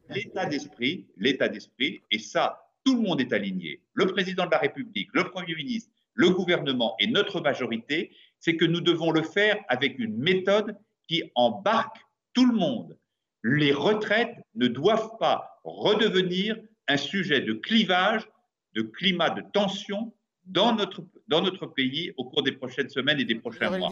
L'état 0.08 0.46
d'esprit, 0.46 1.06
l'état 1.16 1.48
d'esprit, 1.48 2.02
et 2.10 2.18
ça, 2.18 2.70
tout 2.84 2.96
le 2.96 3.02
monde 3.02 3.20
est 3.20 3.32
aligné. 3.32 3.80
Le 3.92 4.06
président 4.06 4.46
de 4.46 4.50
la 4.50 4.58
République, 4.58 5.08
le 5.12 5.30
Premier 5.30 5.54
ministre, 5.54 5.90
le 6.14 6.30
gouvernement 6.30 6.94
et 7.00 7.06
notre 7.08 7.40
majorité, 7.40 8.12
c'est 8.44 8.56
que 8.56 8.66
nous 8.66 8.82
devons 8.82 9.10
le 9.10 9.22
faire 9.22 9.56
avec 9.68 9.98
une 9.98 10.18
méthode 10.18 10.76
qui 11.08 11.22
embarque 11.34 11.96
tout 12.34 12.44
le 12.44 12.54
monde. 12.54 12.98
Les 13.42 13.72
retraites 13.72 14.36
ne 14.54 14.66
doivent 14.66 15.16
pas 15.18 15.60
redevenir 15.64 16.54
un 16.86 16.98
sujet 16.98 17.40
de 17.40 17.54
clivage, 17.54 18.28
de 18.74 18.82
climat 18.82 19.30
de 19.30 19.42
tension 19.54 20.12
dans 20.44 20.74
notre, 20.74 21.02
dans 21.26 21.40
notre 21.40 21.64
pays 21.64 22.12
au 22.18 22.24
cours 22.26 22.42
des 22.42 22.52
prochaines 22.52 22.90
semaines 22.90 23.18
et 23.18 23.24
des 23.24 23.36
prochains 23.36 23.78
mois. 23.78 23.88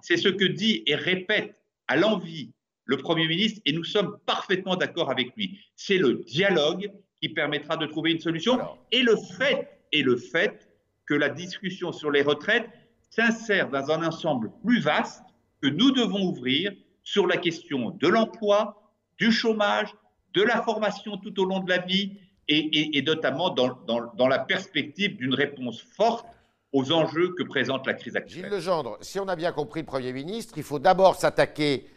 C'est 0.00 0.16
ce 0.16 0.28
que 0.28 0.44
dit 0.44 0.84
et 0.86 0.94
répète 0.94 1.60
à 1.88 1.96
l'envie 1.96 2.52
le 2.84 2.98
Premier 2.98 3.26
ministre 3.26 3.60
et 3.64 3.72
nous 3.72 3.84
sommes 3.84 4.16
parfaitement 4.26 4.76
d'accord 4.76 5.10
avec 5.10 5.34
lui. 5.36 5.58
C'est 5.74 5.98
le 5.98 6.22
dialogue 6.24 6.88
qui 7.20 7.30
permettra 7.30 7.76
de 7.76 7.86
trouver 7.86 8.12
une 8.12 8.20
solution 8.20 8.60
et 8.92 9.02
le 9.02 9.16
fait 9.36 9.80
et 9.90 10.02
le 10.02 10.16
fait 10.16 10.68
que 11.04 11.14
la 11.14 11.30
discussion 11.30 11.90
sur 11.90 12.12
les 12.12 12.22
retraites 12.22 12.68
s'insère 13.10 13.68
dans 13.70 13.90
un 13.90 14.06
ensemble 14.06 14.50
plus 14.62 14.80
vaste 14.80 15.24
que 15.62 15.68
nous 15.68 15.90
devons 15.90 16.22
ouvrir 16.28 16.72
sur 17.02 17.26
la 17.26 17.36
question 17.36 17.90
de 17.90 18.08
l'emploi, 18.08 18.92
du 19.18 19.32
chômage, 19.32 19.94
de 20.34 20.42
la 20.42 20.62
formation 20.62 21.16
tout 21.16 21.40
au 21.40 21.44
long 21.44 21.60
de 21.60 21.68
la 21.70 21.78
vie 21.78 22.18
et, 22.48 23.02
notamment 23.02 23.50
dans, 23.50 24.28
la 24.28 24.38
perspective 24.38 25.16
d'une 25.16 25.34
réponse 25.34 25.82
forte 25.82 26.26
aux 26.72 26.92
enjeux 26.92 27.34
que 27.34 27.42
présente 27.42 27.86
la 27.86 27.94
crise 27.94 28.16
actuelle. 28.16 28.44
Gilles 28.44 28.52
Legendre, 28.52 28.98
si 29.00 29.18
on 29.18 29.28
a 29.28 29.36
bien 29.36 29.52
compris 29.52 29.82
Premier 29.82 30.12
ministre, 30.12 30.54
il 30.56 30.62
faut 30.62 30.78
d'abord 30.78 31.16
s'attaquer 31.16 31.88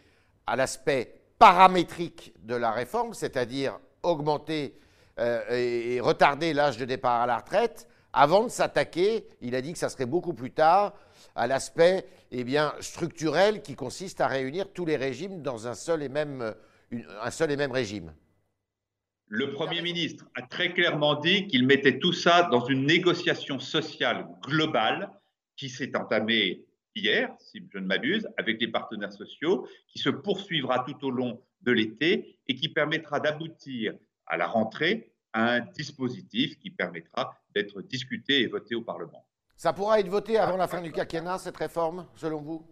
à 0.48 0.56
l'aspect 0.56 1.22
paramétrique 1.40 2.34
de 2.44 2.56
la 2.56 2.72
réforme, 2.72 3.14
c'est-à-dire 3.14 3.80
augmenter 4.04 4.76
euh, 5.20 5.42
et 5.50 6.00
retarder 6.00 6.54
l'âge 6.54 6.78
de 6.78 6.86
départ 6.86 7.22
à 7.22 7.26
la 7.28 7.38
retraite, 7.38 7.88
avant 8.14 8.44
de 8.44 8.50
s'attaquer, 8.50 9.26
il 9.42 9.56
a 9.56 9.62
dit 9.62 9.74
que 9.74 9.80
ça 9.80 9.90
serait 9.90 10.06
beaucoup 10.06 10.34
plus 10.34 10.52
tard, 10.52 10.94
à 11.36 11.48
l'aspect 11.48 12.06
eh 12.32 12.44
bien, 12.44 12.74
structurel 12.80 13.62
qui 13.62 13.76
consiste 13.76 14.22
à 14.22 14.28
réunir 14.28 14.72
tous 14.74 14.86
les 14.86 14.98
régimes 14.98 15.42
dans 15.42 15.68
un 15.68 15.76
seul 15.76 16.04
et 16.04 16.10
même, 16.10 16.54
un 16.92 17.32
seul 17.32 17.52
et 17.52 17.58
même 17.58 17.72
régime. 17.72 18.14
Le 19.28 19.54
Premier 19.54 19.82
ministre 19.82 20.26
a 20.36 20.42
très 20.42 20.74
clairement 20.74 21.16
dit 21.16 21.48
qu'il 21.48 21.66
mettait 21.66 22.00
tout 22.00 22.12
ça 22.12 22.44
dans 22.52 22.66
une 22.66 22.86
négociation 22.86 23.60
sociale 23.60 24.28
globale 24.42 25.10
qui 25.56 25.70
s'est 25.70 25.96
entamée 25.96 26.66
hier, 26.96 27.34
si 27.40 27.66
je 27.74 27.78
ne 27.78 27.86
m'abuse, 27.86 28.28
avec 28.36 28.60
les 28.60 28.68
partenaires 28.68 29.14
sociaux, 29.14 29.68
qui 29.88 30.00
se 30.00 30.10
poursuivra 30.10 30.80
tout 30.80 31.06
au 31.06 31.12
long 31.12 31.42
de 31.62 31.72
l'été 31.72 32.40
et 32.48 32.56
qui 32.56 32.68
permettra 32.68 33.22
d'aboutir 33.22 33.94
à 34.26 34.36
la 34.36 34.48
rentrée 34.48 35.14
à 35.32 35.54
un 35.54 35.60
dispositif 35.62 36.60
qui 36.60 36.70
permettra 36.70 37.41
d'être 37.56 37.82
discuté 37.82 38.42
et 38.42 38.48
voté 38.48 38.76
au 38.76 38.82
Parlement. 38.82 39.26
Ça 39.56 39.74
pourra 39.74 40.00
être 40.00 40.10
voté 40.10 40.38
avant 40.38 40.58
la 40.58 40.68
fin 40.68 40.82
du 40.82 40.92
quinquennat, 40.92 41.38
cette 41.38 41.58
réforme, 41.58 42.08
selon 42.16 42.42
vous? 42.42 42.66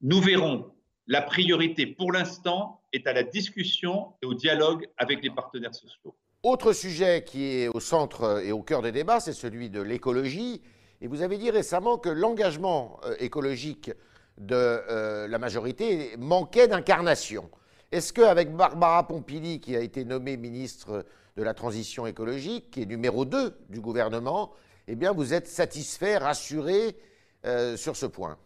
Nous 0.00 0.20
verrons. 0.20 0.72
La 1.06 1.20
priorité, 1.20 1.86
pour 1.86 2.12
l'instant, 2.12 2.80
est 2.92 3.06
à 3.06 3.12
la 3.12 3.22
discussion 3.22 4.14
et 4.22 4.26
au 4.26 4.34
dialogue 4.34 4.88
avec 4.96 5.22
les 5.22 5.30
partenaires 5.30 5.74
sociaux. 5.74 6.14
Autre 6.42 6.72
sujet 6.72 7.22
qui 7.24 7.44
est 7.44 7.68
au 7.68 7.80
centre 7.80 8.42
et 8.44 8.50
au 8.50 8.62
cœur 8.62 8.82
des 8.82 8.92
débats, 8.92 9.20
c'est 9.20 9.32
celui 9.32 9.70
de 9.70 9.80
l'écologie. 9.80 10.62
Et 11.00 11.06
vous 11.06 11.22
avez 11.22 11.38
dit 11.38 11.50
récemment 11.50 11.98
que 11.98 12.08
l'engagement 12.08 13.00
euh, 13.04 13.14
écologique 13.18 13.90
de 14.38 14.54
euh, 14.54 15.28
la 15.28 15.38
majorité 15.38 16.16
manquait 16.16 16.68
d'incarnation. 16.68 17.50
Est-ce 17.90 18.12
qu'avec 18.12 18.54
Barbara 18.54 19.06
Pompili, 19.06 19.60
qui 19.60 19.76
a 19.76 19.80
été 19.80 20.04
nommée 20.04 20.36
ministre 20.36 21.04
de 21.36 21.42
la 21.42 21.54
transition 21.54 22.06
écologique, 22.06 22.70
qui 22.70 22.82
est 22.82 22.86
numéro 22.86 23.24
2 23.24 23.54
du 23.68 23.80
gouvernement, 23.80 24.52
eh 24.88 24.96
bien, 24.96 25.12
vous 25.12 25.32
êtes 25.34 25.46
satisfait, 25.46 26.18
rassuré 26.18 26.96
euh, 27.44 27.76
sur 27.76 27.96
ce 27.96 28.06
point 28.06 28.38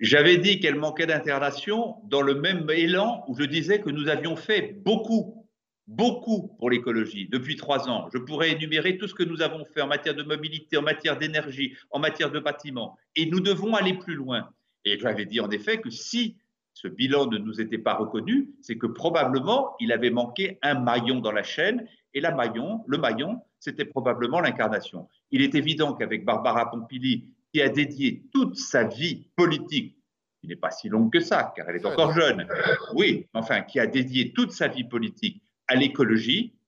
J'avais 0.00 0.38
dit 0.38 0.60
qu'elle 0.60 0.76
manquait 0.76 1.06
d'intervention 1.06 1.96
dans 2.04 2.22
le 2.22 2.34
même 2.34 2.68
élan 2.70 3.24
où 3.28 3.36
je 3.38 3.44
disais 3.44 3.80
que 3.80 3.90
nous 3.90 4.08
avions 4.08 4.36
fait 4.36 4.74
beaucoup, 4.84 5.46
beaucoup 5.86 6.54
pour 6.58 6.70
l'écologie 6.70 7.28
depuis 7.28 7.56
trois 7.56 7.88
ans. 7.88 8.08
Je 8.12 8.18
pourrais 8.18 8.52
énumérer 8.52 8.96
tout 8.98 9.08
ce 9.08 9.14
que 9.14 9.24
nous 9.24 9.42
avons 9.42 9.64
fait 9.64 9.82
en 9.82 9.86
matière 9.86 10.14
de 10.14 10.22
mobilité, 10.22 10.76
en 10.76 10.82
matière 10.82 11.18
d'énergie, 11.18 11.76
en 11.90 11.98
matière 11.98 12.30
de 12.30 12.40
bâtiments. 12.40 12.96
Et 13.14 13.26
nous 13.26 13.40
devons 13.40 13.74
aller 13.74 13.94
plus 13.94 14.14
loin. 14.14 14.48
Et 14.84 14.98
j'avais 14.98 15.26
dit 15.26 15.40
en 15.40 15.50
effet 15.50 15.80
que 15.80 15.90
si 15.90 16.36
ce 16.76 16.88
bilan 16.88 17.24
ne 17.28 17.38
nous 17.38 17.62
était 17.62 17.78
pas 17.78 17.94
reconnu, 17.94 18.50
c'est 18.60 18.76
que 18.76 18.86
probablement 18.86 19.74
il 19.80 19.92
avait 19.92 20.10
manqué 20.10 20.58
un 20.60 20.78
maillon 20.78 21.20
dans 21.20 21.32
la 21.32 21.42
chaîne, 21.42 21.88
et 22.12 22.20
la 22.20 22.34
maillon, 22.34 22.84
le 22.86 22.98
maillon, 22.98 23.40
c'était 23.58 23.86
probablement 23.86 24.40
l'incarnation. 24.40 25.08
Il 25.30 25.40
est 25.40 25.54
évident 25.54 25.94
qu'avec 25.94 26.26
Barbara 26.26 26.70
Pompili, 26.70 27.30
qui 27.50 27.62
a 27.62 27.70
dédié 27.70 28.24
toute 28.30 28.56
sa 28.56 28.84
vie 28.84 29.26
politique, 29.36 29.96
qui 30.42 30.48
n'est 30.48 30.56
pas 30.56 30.70
si 30.70 30.90
longue 30.90 31.10
que 31.10 31.20
ça, 31.20 31.50
car 31.56 31.66
elle 31.70 31.76
est 31.76 31.86
encore 31.86 32.12
jeune, 32.12 32.46
oui, 32.92 33.26
enfin, 33.32 33.62
qui 33.62 33.80
a 33.80 33.86
dédié 33.86 34.34
toute 34.34 34.52
sa 34.52 34.68
vie 34.68 34.84
politique 34.84 35.42
à 35.68 35.76
l'écologie, 35.76 36.58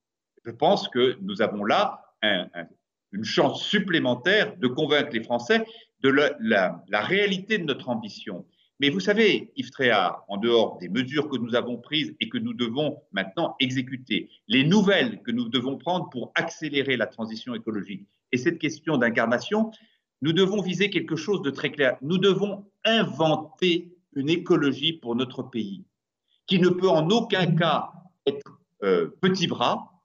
je 0.43 0.51
pense 0.51 0.89
que 0.89 1.19
nous 1.21 1.43
avons 1.43 1.65
là 1.65 2.03
une 3.13 3.25
chance 3.25 3.63
supplémentaire 3.63 4.57
de 4.57 4.69
convaincre 4.69 5.11
les 5.13 5.23
Français 5.23 5.67
de 6.01 6.09
la 6.09 7.01
réalité 7.03 7.59
de 7.59 7.65
notre 7.65 7.91
ambition. 7.91 8.47
Mais 8.81 8.91
vous 8.91 9.01
savez, 9.01 9.53
Yves 9.57 9.71
Tréhard, 9.71 10.25
en 10.29 10.37
dehors 10.37 10.79
des 10.79 10.89
mesures 10.89 11.29
que 11.29 11.37
nous 11.37 11.57
avons 11.57 11.79
prises 11.79 12.15
et 12.21 12.29
que 12.29 12.39
nous 12.39 12.55
devons 12.55 13.03
maintenant 13.13 13.57
exécuter, 13.59 14.31
les 14.47 14.65
nouvelles 14.65 15.21
que 15.23 15.33
nous 15.33 15.49
devons 15.49 15.77
prendre 15.77 16.09
pour 16.11 16.31
accélérer 16.37 16.97
la 16.97 17.07
transition 17.07 17.55
écologique 17.55 18.07
et 18.31 18.37
cette 18.37 18.59
question 18.59 18.97
d'incarnation, 18.97 19.73
nous 20.23 20.33
devons 20.33 20.61
viser 20.61 20.91
quelque 20.91 21.17
chose 21.17 21.43
de 21.43 21.51
très 21.51 21.71
clair. 21.71 21.97
Nous 22.03 22.19
devons 22.19 22.67
inventer 22.85 23.97
une 24.15 24.31
écologie 24.31 24.93
pour 24.93 25.17
notre 25.17 25.43
pays 25.43 25.85
qui 26.47 26.59
ne 26.59 26.69
peut 26.69 26.89
en 26.89 27.09
aucun 27.11 27.47
cas 27.47 27.93
être 28.27 28.61
euh, 28.83 29.09
petit 29.21 29.47
bras. 29.47 30.03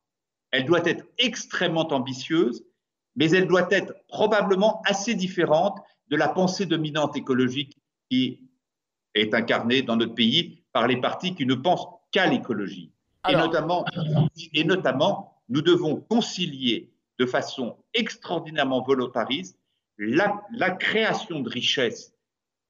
Elle 0.51 0.65
doit 0.65 0.85
être 0.85 1.05
extrêmement 1.17 1.87
ambitieuse, 1.91 2.63
mais 3.15 3.31
elle 3.31 3.47
doit 3.47 3.67
être 3.71 3.93
probablement 4.07 4.81
assez 4.85 5.15
différente 5.15 5.79
de 6.09 6.15
la 6.15 6.27
pensée 6.27 6.65
dominante 6.65 7.15
écologique 7.15 7.77
qui 8.09 8.39
est 9.15 9.33
incarné 9.33 9.81
dans 9.81 9.95
notre 9.95 10.15
pays 10.15 10.63
par 10.71 10.87
les 10.87 10.97
partis 10.97 11.35
qui 11.35 11.45
ne 11.45 11.55
pensent 11.55 11.87
qu'à 12.11 12.27
l'écologie. 12.27 12.91
Et 13.29 13.35
notamment, 13.35 13.85
et 14.53 14.63
notamment, 14.63 15.41
nous 15.49 15.61
devons 15.61 15.95
concilier 15.95 16.91
de 17.19 17.25
façon 17.25 17.77
extraordinairement 17.93 18.81
volontariste 18.81 19.57
la, 19.97 20.41
la 20.51 20.71
création 20.71 21.39
de 21.39 21.49
richesses 21.49 22.13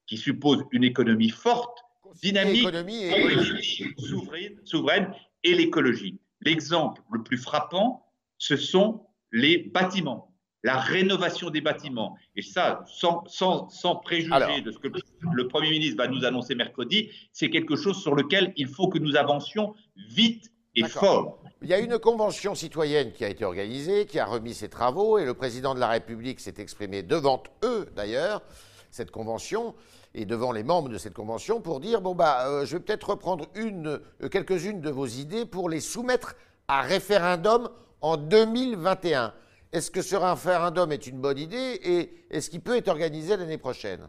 qui 0.05 0.17
suppose 0.17 0.63
une 0.71 0.83
économie 0.83 1.29
forte, 1.29 1.79
dynamique, 2.21 2.67
et 2.67 4.01
souveraine, 4.01 4.59
souveraine 4.65 5.13
et 5.43 5.55
l'écologie. 5.55 6.19
L'exemple 6.41 7.01
le 7.12 7.23
plus 7.23 7.38
frappant, 7.38 8.05
ce 8.38 8.57
sont 8.57 9.05
les 9.31 9.57
bâtiments 9.57 10.32
la 10.63 10.77
rénovation 10.77 11.50
des 11.50 11.62
bâtiments. 11.62 12.17
Et 12.36 12.41
ça, 12.41 12.84
sans, 12.88 13.24
sans, 13.27 13.70
sans 13.70 13.98
préjuger 13.98 14.62
de 14.62 14.72
ce 14.72 14.79
que 14.79 14.88
le 15.34 15.48
Premier 15.48 15.70
ministre 15.70 15.98
va 15.98 16.08
nous 16.08 16.25
annoncer 16.25 16.55
mercredi, 16.55 17.10
c'est 17.32 17.50
quelque 17.50 17.75
chose 17.75 18.01
sur 18.01 18.15
lequel 18.15 18.53
il 18.55 18.67
faut 18.67 18.88
que 18.88 18.98
nous 18.98 19.15
avancions 19.17 19.75
vite 20.10 20.51
et 20.75 20.86
fort. 20.86 21.39
Il 21.62 21.70
y 21.70 21.74
a 21.74 21.79
une 21.79 22.00
convention 22.00 22.55
citoyenne 22.55 23.12
qui 23.12 23.24
a 23.24 23.29
été 23.29 23.46
organisée, 23.46 24.05
qui 24.05 24.20
a 24.20 24.25
remis 24.25 24.53
ses 24.53 24.70
travaux, 24.70 25.17
et 25.17 25.25
le 25.25 25.34
président 25.34 25.75
de 25.75 25.79
la 25.79 25.88
République 25.88 26.39
s'est 26.39 26.55
exprimé 26.58 27.03
devant 27.03 27.43
eux, 27.63 27.88
d'ailleurs, 27.96 28.41
cette 28.89 29.12
convention, 29.12 29.75
et 30.15 30.25
devant 30.25 30.51
les 30.51 30.63
membres 30.63 30.89
de 30.89 30.98
cette 30.98 31.13
convention, 31.13 31.62
pour 31.62 31.79
dire, 31.79 32.01
bon, 32.01 32.15
bah, 32.15 32.48
euh, 32.48 32.65
je 32.65 32.77
vais 32.77 32.84
peut-être 32.84 33.12
reprendre 33.12 33.48
une, 33.55 34.00
euh, 34.22 34.29
quelques-unes 34.29 34.82
de 34.82 34.89
vos 34.89 35.08
idées 35.08 35.46
pour 35.46 35.70
les 35.70 35.79
soumettre 35.79 36.36
à 36.67 36.82
référendum 36.82 37.70
en 38.01 38.17
2021. 38.17 39.34
Est-ce 39.73 39.89
que 39.89 40.03
ce 40.03 40.15
référendum 40.15 40.91
est 40.91 41.07
une 41.07 41.19
bonne 41.19 41.39
idée 41.39 41.79
et 41.83 42.25
est-ce 42.29 42.51
qu'il 42.51 42.61
peut 42.61 42.77
être 42.77 42.89
organisé 42.89 43.35
l'année 43.35 43.57
prochaine? 43.57 44.07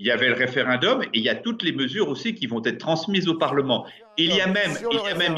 Il 0.00 0.06
y 0.06 0.10
avait 0.10 0.28
le 0.28 0.34
référendum 0.34 1.04
et 1.04 1.08
il 1.14 1.22
y 1.22 1.28
a 1.28 1.36
toutes 1.36 1.62
les 1.62 1.70
mesures 1.70 2.08
aussi 2.08 2.34
qui 2.34 2.48
vont 2.48 2.60
être 2.64 2.78
transmises 2.78 3.28
au 3.28 3.38
Parlement. 3.38 3.86
Il 4.18 4.34
y 4.34 4.40
a 4.40 4.48
même, 4.48 4.72
il 4.90 4.98
y 4.98 5.08
a 5.08 5.14
même 5.14 5.36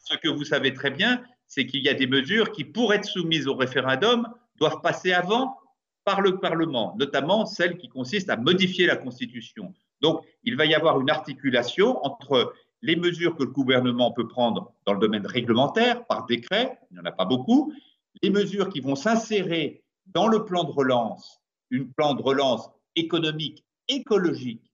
ce 0.00 0.16
que 0.16 0.28
vous 0.28 0.44
savez 0.44 0.72
très 0.72 0.90
bien, 0.90 1.22
c'est 1.46 1.66
qu'il 1.66 1.84
y 1.84 1.90
a 1.90 1.94
des 1.94 2.06
mesures 2.06 2.52
qui, 2.52 2.64
pour 2.64 2.94
être 2.94 3.04
soumises 3.04 3.46
au 3.46 3.54
référendum, 3.54 4.26
doivent 4.56 4.80
passer 4.82 5.12
avant 5.12 5.58
par 6.06 6.22
le 6.22 6.40
Parlement, 6.40 6.96
notamment 6.98 7.44
celle 7.44 7.76
qui 7.76 7.90
consiste 7.90 8.30
à 8.30 8.38
modifier 8.38 8.86
la 8.86 8.96
Constitution. 8.96 9.74
Donc, 10.00 10.24
il 10.42 10.56
va 10.56 10.64
y 10.64 10.74
avoir 10.74 10.98
une 11.02 11.10
articulation 11.10 12.02
entre 12.04 12.54
les 12.80 12.96
mesures 12.96 13.36
que 13.36 13.42
le 13.42 13.50
gouvernement 13.50 14.10
peut 14.10 14.26
prendre 14.26 14.72
dans 14.86 14.94
le 14.94 15.00
domaine 15.00 15.26
réglementaire, 15.26 16.06
par 16.06 16.24
décret, 16.24 16.78
il 16.90 16.94
n'y 16.94 17.00
en 17.00 17.04
a 17.04 17.12
pas 17.12 17.26
beaucoup, 17.26 17.74
les 18.22 18.30
mesures 18.30 18.68
qui 18.68 18.80
vont 18.80 18.94
s'insérer 18.94 19.82
dans 20.06 20.28
le 20.28 20.44
plan 20.44 20.64
de 20.64 20.70
relance, 20.70 21.40
une 21.70 21.92
plan 21.92 22.14
de 22.14 22.22
relance 22.22 22.70
économique, 22.96 23.64
écologique 23.88 24.70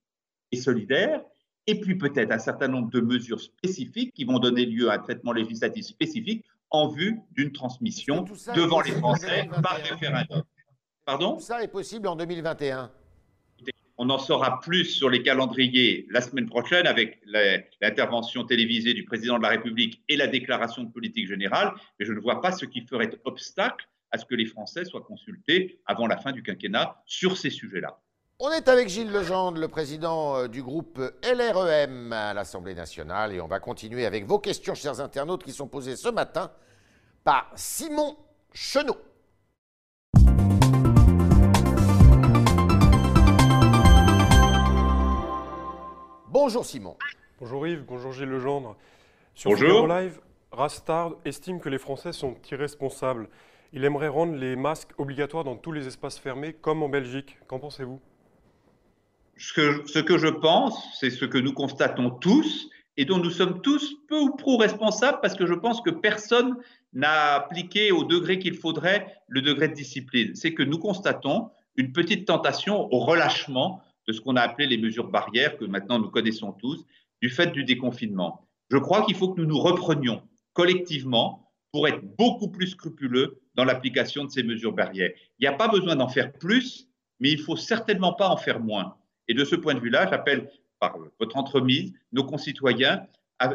et 0.51 0.57
solidaire, 0.57 1.23
et 1.67 1.79
puis 1.79 1.97
peut-être 1.97 2.31
un 2.31 2.39
certain 2.39 2.67
nombre 2.67 2.89
de 2.89 3.01
mesures 3.01 3.39
spécifiques 3.39 4.13
qui 4.13 4.25
vont 4.25 4.39
donner 4.39 4.65
lieu 4.65 4.89
à 4.89 4.95
un 4.95 4.99
traitement 4.99 5.31
législatif 5.31 5.85
spécifique 5.85 6.45
en 6.69 6.87
vue 6.87 7.19
d'une 7.31 7.51
transmission 7.51 8.25
devant 8.55 8.81
les 8.81 8.91
Français 8.91 9.49
par 9.61 9.75
référendum. 9.77 10.43
Pardon? 11.05 11.35
Tout 11.35 11.41
ça 11.41 11.63
est 11.63 11.67
possible 11.67 12.07
en 12.07 12.15
2021 12.15 12.91
on 14.01 14.09
en 14.09 14.17
saura 14.17 14.59
plus 14.61 14.85
sur 14.85 15.11
les 15.11 15.21
calendriers 15.21 16.07
la 16.09 16.21
semaine 16.21 16.47
prochaine 16.47 16.87
avec 16.87 17.21
l'intervention 17.81 18.43
télévisée 18.43 18.95
du 18.95 19.05
président 19.05 19.37
de 19.37 19.43
la 19.43 19.49
République 19.49 20.01
et 20.09 20.17
la 20.17 20.25
déclaration 20.25 20.81
de 20.81 20.91
politique 20.91 21.27
générale, 21.27 21.71
mais 21.99 22.07
je 22.07 22.11
ne 22.11 22.19
vois 22.19 22.41
pas 22.41 22.51
ce 22.51 22.65
qui 22.65 22.81
ferait 22.81 23.11
obstacle 23.25 23.87
à 24.09 24.17
ce 24.17 24.25
que 24.25 24.33
les 24.33 24.47
Français 24.47 24.85
soient 24.85 25.03
consultés 25.03 25.79
avant 25.85 26.07
la 26.07 26.17
fin 26.17 26.31
du 26.31 26.41
quinquennat 26.41 26.99
sur 27.05 27.37
ces 27.37 27.51
sujets-là. 27.51 27.99
On 28.39 28.49
est 28.49 28.67
avec 28.69 28.89
Gilles 28.89 29.11
Legendre, 29.11 29.59
le 29.59 29.67
président 29.67 30.35
euh, 30.35 30.47
du 30.47 30.63
groupe 30.63 30.99
LREM 31.23 32.11
à 32.11 32.33
l'Assemblée 32.33 32.73
nationale, 32.73 33.33
et 33.35 33.39
on 33.39 33.47
va 33.47 33.59
continuer 33.59 34.07
avec 34.07 34.25
vos 34.25 34.39
questions, 34.39 34.73
chers 34.73 34.99
internautes, 34.99 35.43
qui 35.43 35.51
sont 35.51 35.67
posées 35.67 35.95
ce 35.95 36.09
matin 36.09 36.51
par 37.23 37.51
Simon 37.53 38.17
Chenot. 38.51 38.97
Bonjour 46.31 46.63
Simon. 46.63 46.95
Bonjour 47.41 47.67
Yves, 47.67 47.83
bonjour 47.85 48.13
Gilles 48.13 48.29
Legendre. 48.29 48.77
Sur 49.35 49.51
bonjour. 49.51 49.85
Live, 49.85 50.21
Rastard 50.53 51.15
estime 51.25 51.59
que 51.59 51.67
les 51.67 51.77
Français 51.77 52.13
sont 52.13 52.37
irresponsables. 52.49 53.27
Il 53.73 53.83
aimerait 53.83 54.07
rendre 54.07 54.35
les 54.37 54.55
masques 54.55 54.91
obligatoires 54.97 55.43
dans 55.43 55.57
tous 55.57 55.73
les 55.73 55.87
espaces 55.87 56.17
fermés, 56.17 56.53
comme 56.53 56.83
en 56.83 56.87
Belgique. 56.87 57.37
Qu'en 57.47 57.59
pensez-vous? 57.59 57.99
Ce 59.35 59.51
que, 59.51 59.83
ce 59.87 59.99
que 59.99 60.17
je 60.17 60.29
pense, 60.29 60.81
c'est 60.97 61.09
ce 61.09 61.25
que 61.25 61.37
nous 61.37 61.51
constatons 61.51 62.11
tous 62.11 62.69
et 62.95 63.03
dont 63.03 63.17
nous 63.17 63.29
sommes 63.29 63.59
tous 63.59 63.93
peu 64.07 64.17
ou 64.17 64.33
prou 64.33 64.55
responsables 64.55 65.19
parce 65.21 65.35
que 65.35 65.45
je 65.45 65.53
pense 65.53 65.81
que 65.81 65.89
personne 65.89 66.55
n'a 66.93 67.33
appliqué 67.33 67.91
au 67.91 68.05
degré 68.05 68.39
qu'il 68.39 68.55
faudrait 68.55 69.17
le 69.27 69.41
degré 69.41 69.67
de 69.67 69.73
discipline. 69.73 70.33
C'est 70.35 70.53
que 70.53 70.63
nous 70.63 70.79
constatons 70.79 71.49
une 71.75 71.91
petite 71.91 72.25
tentation 72.25 72.87
au 72.93 72.99
relâchement 72.99 73.81
ce 74.11 74.21
qu'on 74.21 74.35
a 74.35 74.41
appelé 74.41 74.67
les 74.67 74.77
mesures 74.77 75.09
barrières 75.09 75.57
que 75.57 75.65
maintenant 75.65 75.99
nous 75.99 76.09
connaissons 76.09 76.51
tous, 76.53 76.85
du 77.21 77.29
fait 77.29 77.51
du 77.51 77.63
déconfinement. 77.63 78.47
Je 78.69 78.77
crois 78.77 79.05
qu'il 79.05 79.15
faut 79.15 79.33
que 79.33 79.41
nous 79.41 79.47
nous 79.47 79.59
reprenions 79.59 80.23
collectivement 80.53 81.51
pour 81.71 81.87
être 81.87 82.01
beaucoup 82.17 82.49
plus 82.49 82.67
scrupuleux 82.67 83.41
dans 83.55 83.63
l'application 83.63 84.25
de 84.25 84.29
ces 84.29 84.43
mesures 84.43 84.73
barrières. 84.73 85.11
Il 85.39 85.43
n'y 85.43 85.47
a 85.47 85.53
pas 85.53 85.67
besoin 85.67 85.95
d'en 85.95 86.09
faire 86.09 86.33
plus, 86.33 86.89
mais 87.19 87.31
il 87.31 87.39
faut 87.39 87.55
certainement 87.55 88.13
pas 88.13 88.27
en 88.27 88.37
faire 88.37 88.59
moins. 88.59 88.95
Et 89.27 89.33
de 89.33 89.45
ce 89.45 89.55
point 89.55 89.75
de 89.75 89.79
vue-là, 89.79 90.07
j'appelle 90.09 90.49
par 90.79 90.97
votre 91.19 91.37
entremise 91.37 91.93
nos 92.11 92.23
concitoyens 92.23 93.05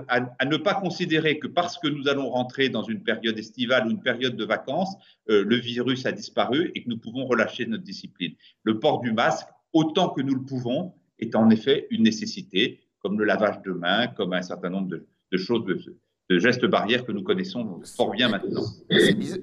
à, 0.08 0.44
ne 0.44 0.56
pas 0.56 0.74
considérer 0.74 1.38
que 1.38 1.46
parce 1.46 1.78
que 1.78 1.86
nous 1.86 2.08
allons 2.08 2.28
rentrer 2.28 2.68
dans 2.68 2.82
une 2.82 3.02
période 3.02 3.38
estivale 3.38 3.86
ou 3.86 3.90
une 3.90 4.02
période 4.02 4.36
de 4.36 4.44
vacances, 4.44 4.96
euh, 5.30 5.44
le 5.44 5.56
virus 5.56 6.06
a 6.06 6.12
disparu 6.12 6.72
et 6.74 6.82
que 6.82 6.88
nous 6.88 6.98
pouvons 6.98 7.24
relâcher 7.24 7.66
notre 7.66 7.84
discipline. 7.84 8.34
Le 8.64 8.80
port 8.80 9.00
du 9.00 9.12
masque 9.12 9.46
autant 9.76 10.08
que 10.08 10.22
nous 10.22 10.34
le 10.34 10.42
pouvons, 10.42 10.94
est 11.18 11.34
en 11.36 11.50
effet 11.50 11.86
une 11.90 12.02
nécessité, 12.02 12.80
comme 13.00 13.18
le 13.18 13.24
lavage 13.26 13.60
de 13.62 13.72
mains, 13.72 14.08
comme 14.08 14.32
un 14.32 14.42
certain 14.42 14.70
nombre 14.70 14.88
de, 14.88 15.36
choses, 15.36 15.64
de, 15.66 16.38
gestes 16.38 16.64
barrières 16.64 17.04
que 17.04 17.12
nous 17.12 17.22
connaissons 17.22 17.80
fort 17.96 18.10
bien 18.10 18.28
maintenant. 18.28 18.64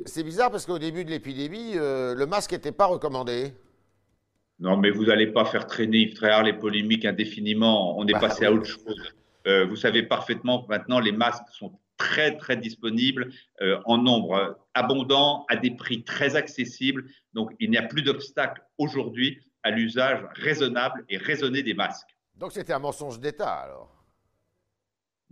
C'est 0.06 0.24
bizarre, 0.24 0.50
parce 0.50 0.66
qu'au 0.66 0.80
début 0.80 1.06
de 1.06 1.12
l'épidémie, 1.12 1.74
euh, 1.76 2.16
le 2.16 2.26
masque 2.26 2.52
n'était 2.52 2.72
pas 2.72 2.88
recommandé. 2.88 3.54
Non, 4.60 4.78
mais 4.78 4.90
vous 4.90 5.06
n'allez 5.06 5.28
pas 5.28 5.46
faire 5.46 5.68
traîner 5.68 6.00
Yves 6.00 6.16
Tréhard 6.16 6.44
les 6.44 6.54
polémiques 6.54 7.06
indéfiniment. 7.06 7.98
On 7.98 8.08
est 8.08 8.14
bah 8.14 8.20
passé 8.20 8.46
à 8.46 8.52
autre 8.52 8.66
chose. 8.66 9.14
Euh, 9.46 9.66
vous 9.66 9.76
savez 9.76 10.04
parfaitement 10.04 10.64
que 10.64 10.70
maintenant, 10.70 11.00
les 11.00 11.12
masques 11.12 11.50
sont 11.52 11.74
très, 11.98 12.38
très 12.38 12.58
disponibles 12.58 13.32
euh, 13.62 13.80
en 13.86 13.98
nombre 13.98 14.58
abondant, 14.74 15.46
à 15.50 15.58
des 15.58 15.72
prix 15.72 16.04
très 16.04 16.36
accessibles. 16.36 17.06
Donc, 17.34 17.52
il 17.60 17.70
n'y 17.70 17.78
a 17.78 17.84
plus 17.84 18.02
d'obstacle 18.02 18.62
aujourd'hui 18.78 19.40
à 19.64 19.72
l'usage 19.72 20.26
raisonnable 20.36 21.06
et 21.10 21.18
raisonné 21.18 21.64
des 21.64 21.74
masques. 21.74 22.10
Donc 22.36 22.52
c'était 22.52 22.74
un 22.74 22.80
mensonge 22.80 23.20
d'État 23.20 23.54
alors 23.54 24.04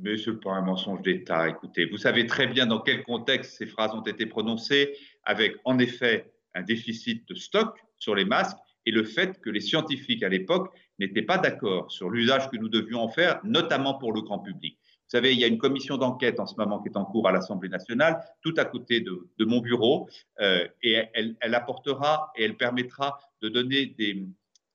mais 0.02 0.18
ce 0.18 0.32
n'est 0.32 0.38
pas 0.38 0.54
un 0.54 0.62
mensonge 0.62 1.02
d'État. 1.02 1.48
Écoutez, 1.48 1.86
vous 1.86 1.98
savez 1.98 2.26
très 2.26 2.48
bien 2.48 2.66
dans 2.66 2.80
quel 2.80 3.04
contexte 3.04 3.58
ces 3.58 3.68
phrases 3.68 3.94
ont 3.94 4.02
été 4.02 4.26
prononcées, 4.26 4.98
avec 5.24 5.56
en 5.64 5.78
effet 5.80 6.32
un 6.56 6.64
déficit 6.64 7.28
de 7.28 7.36
stock 7.36 7.78
sur 8.00 8.16
les 8.16 8.26
masques 8.26 8.58
et 8.86 8.92
le 8.92 9.04
fait 9.04 9.40
que 9.42 9.50
les 9.50 9.62
scientifiques 9.62 10.24
à 10.24 10.30
l'époque 10.30 10.74
n'étaient 11.00 11.22
pas 11.22 11.38
d'accord 11.38 11.92
sur 11.92 12.10
l'usage 12.10 12.50
que 12.50 12.58
nous 12.58 12.70
devions 12.70 13.02
en 13.02 13.10
faire, 13.10 13.40
notamment 13.44 13.94
pour 13.96 14.12
le 14.12 14.22
grand 14.22 14.40
public. 14.40 14.80
Vous 15.12 15.18
savez, 15.18 15.34
il 15.34 15.42
y 15.42 15.44
a 15.44 15.48
une 15.48 15.58
commission 15.58 15.98
d'enquête 15.98 16.40
en 16.40 16.46
ce 16.46 16.56
moment 16.56 16.82
qui 16.82 16.88
est 16.88 16.96
en 16.96 17.04
cours 17.04 17.28
à 17.28 17.34
l'Assemblée 17.34 17.68
nationale, 17.68 18.24
tout 18.42 18.54
à 18.56 18.64
côté 18.64 19.02
de, 19.02 19.28
mon 19.42 19.60
bureau, 19.60 20.08
euh, 20.40 20.66
et 20.82 21.04
elle, 21.14 21.36
elle, 21.42 21.54
apportera 21.54 22.32
et 22.38 22.46
elle 22.46 22.56
permettra 22.56 23.20
de 23.42 23.50
donner 23.50 23.88
des, 23.88 24.26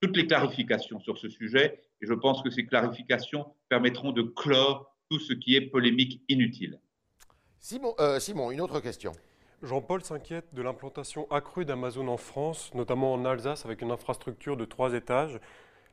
toutes 0.03 0.15
les 0.15 0.27
clarifications 0.27 1.01
sur 1.01 1.17
ce 1.17 1.31
sujet. 1.31 1.81
Et 2.03 2.07
je 2.07 2.13
pense 2.13 2.43
que 2.43 2.51
ces 2.51 2.67
clarifications 2.67 3.47
permettront 3.71 4.13
de 4.13 4.21
clore 4.21 4.95
tout 5.09 5.19
ce 5.19 5.33
qui 5.33 5.57
est 5.57 5.63
polémique 5.63 6.21
inutile. 6.29 6.81
Simon, 7.59 7.95
euh, 7.99 8.21
Simon 8.21 8.51
une 8.51 8.61
autre 8.61 8.81
question. 8.81 9.13
Jean-Paul 9.63 10.05
s'inquiète 10.05 10.53
de 10.53 10.61
l'implantation 10.61 11.27
accrue 11.31 11.65
d'Amazon 11.65 12.09
en 12.09 12.19
France, 12.19 12.75
notamment 12.75 13.15
en 13.15 13.25
Alsace, 13.25 13.65
avec 13.65 13.81
une 13.81 13.91
infrastructure 13.91 14.59
de 14.59 14.67
trois 14.67 14.93
étages. 14.93 15.41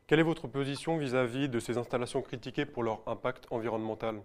Quelle 0.06 0.20
est 0.20 0.24
votre 0.24 0.48
position 0.48 0.98
vis-à-vis 0.98 1.48
de 1.48 1.60
ces 1.60 1.78
installations 1.78 2.22
critiquées 2.22 2.66
pour 2.66 2.84
leur 2.84 3.08
impact 3.08 3.46
environnemental? 3.52 4.22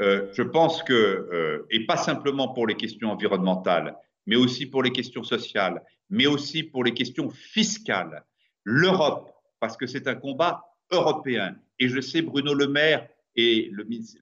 Euh, 0.00 0.28
Je 0.32 0.42
pense 0.42 0.82
que, 0.82 0.92
euh, 0.92 1.66
et 1.70 1.86
pas 1.86 1.96
simplement 1.96 2.48
pour 2.48 2.66
les 2.66 2.76
questions 2.76 3.10
environnementales, 3.10 3.96
mais 4.26 4.36
aussi 4.36 4.66
pour 4.66 4.82
les 4.82 4.92
questions 4.92 5.24
sociales, 5.24 5.82
mais 6.08 6.26
aussi 6.26 6.62
pour 6.62 6.84
les 6.84 6.94
questions 6.94 7.30
fiscales, 7.30 8.24
l'Europe, 8.62 9.32
parce 9.58 9.76
que 9.76 9.86
c'est 9.86 10.06
un 10.06 10.14
combat 10.14 10.62
européen. 10.92 11.56
Et 11.80 11.88
je 11.88 12.00
sais 12.00 12.22
Bruno 12.22 12.54
Le 12.54 12.68
Maire 12.68 13.08
et 13.34 13.70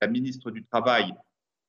la 0.01 0.09
ministre 0.09 0.51
du 0.51 0.65
Travail, 0.65 1.13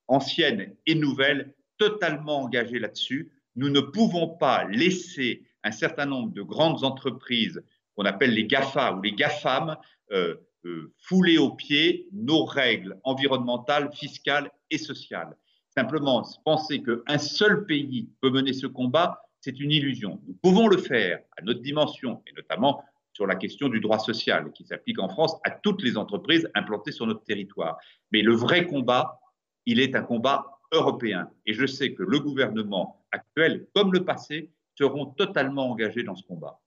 ancienne 0.08 0.74
et 0.86 0.96
nouvelle, 0.96 1.54
totalement 1.78 2.42
engagés 2.44 2.80
là-dessus. 2.80 3.32
Nous 3.56 3.70
ne 3.70 3.82
pouvons 3.82 4.28
pas 4.28 4.66
laisser 4.66 5.44
un 5.64 5.72
certain 5.72 6.06
nombre 6.06 6.34
de 6.34 6.42
grandes 6.42 6.84
entreprises 6.84 7.62
qu'on 8.00 8.06
appelle 8.06 8.34
les 8.34 8.46
GAFA 8.46 8.94
ou 8.94 9.02
les 9.02 9.12
GAFAM, 9.12 9.76
euh, 10.14 10.36
euh, 10.64 10.94
fouler 11.00 11.38
aux 11.38 11.52
pieds 11.52 12.08
nos 12.14 12.46
règles 12.46 12.98
environnementales, 13.04 13.92
fiscales 13.94 14.50
et 14.72 14.78
sociales. 14.78 15.36
Simplement, 15.76 16.26
penser 16.46 16.82
qu'un 16.82 17.18
seul 17.18 17.66
pays 17.66 18.10
peut 18.22 18.30
mener 18.30 18.54
ce 18.54 18.68
combat, 18.68 19.22
c'est 19.42 19.60
une 19.60 19.72
illusion. 19.72 20.22
Nous 20.26 20.34
pouvons 20.42 20.70
le 20.70 20.78
faire 20.78 21.20
à 21.38 21.42
notre 21.42 21.60
dimension, 21.60 22.24
et 22.26 22.32
notamment 22.38 22.82
sur 23.12 23.28
la 23.28 23.36
question 23.36 23.68
du 23.68 23.82
droit 23.82 24.00
social, 24.00 24.54
qui 24.54 24.64
s'applique 24.64 25.00
en 25.00 25.10
France 25.10 25.36
à 25.44 25.52
toutes 25.52 25.84
les 25.84 25.98
entreprises 25.98 26.50
implantées 26.56 26.94
sur 26.94 27.06
notre 27.06 27.26
territoire. 27.26 27.78
Mais 28.14 28.22
le 28.22 28.34
vrai 28.34 28.66
combat, 28.66 29.20
il 29.66 29.82
est 29.82 29.94
un 29.94 30.04
combat 30.04 30.46
européen. 30.72 31.30
Et 31.46 31.52
je 31.52 31.66
sais 31.66 31.94
que 31.94 32.04
le 32.04 32.20
gouvernement 32.22 33.04
actuel, 33.12 33.68
comme 33.76 33.92
le 33.92 34.06
passé, 34.06 34.52
seront 34.78 35.08
totalement 35.08 35.70
engagés 35.70 36.04
dans 36.04 36.16
ce 36.16 36.24
combat. 36.24 36.62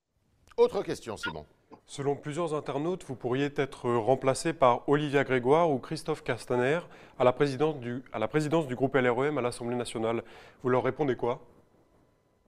Autre 0.59 0.83
question, 0.83 1.17
Simon. 1.17 1.47
Selon 1.87 2.15
plusieurs 2.15 2.55
internautes, 2.55 3.05
vous 3.05 3.17
pourriez 3.17 3.51
être 3.57 3.91
remplacé 3.91 4.53
par 4.53 4.87
Olivia 4.87 5.25
Grégoire 5.25 5.71
ou 5.71 5.79
Christophe 5.79 6.23
Castaner 6.23 6.81
à 7.19 7.25
la 7.25 7.33
présidence 7.33 7.81
du, 7.81 8.03
à 8.13 8.19
la 8.19 8.29
présidence 8.29 8.67
du 8.67 8.75
groupe 8.75 8.95
LREM 8.95 9.39
à 9.39 9.41
l'Assemblée 9.41 9.77
nationale. 9.77 10.23
Vous 10.63 10.69
leur 10.69 10.85
répondez 10.85 11.17
quoi? 11.17 11.47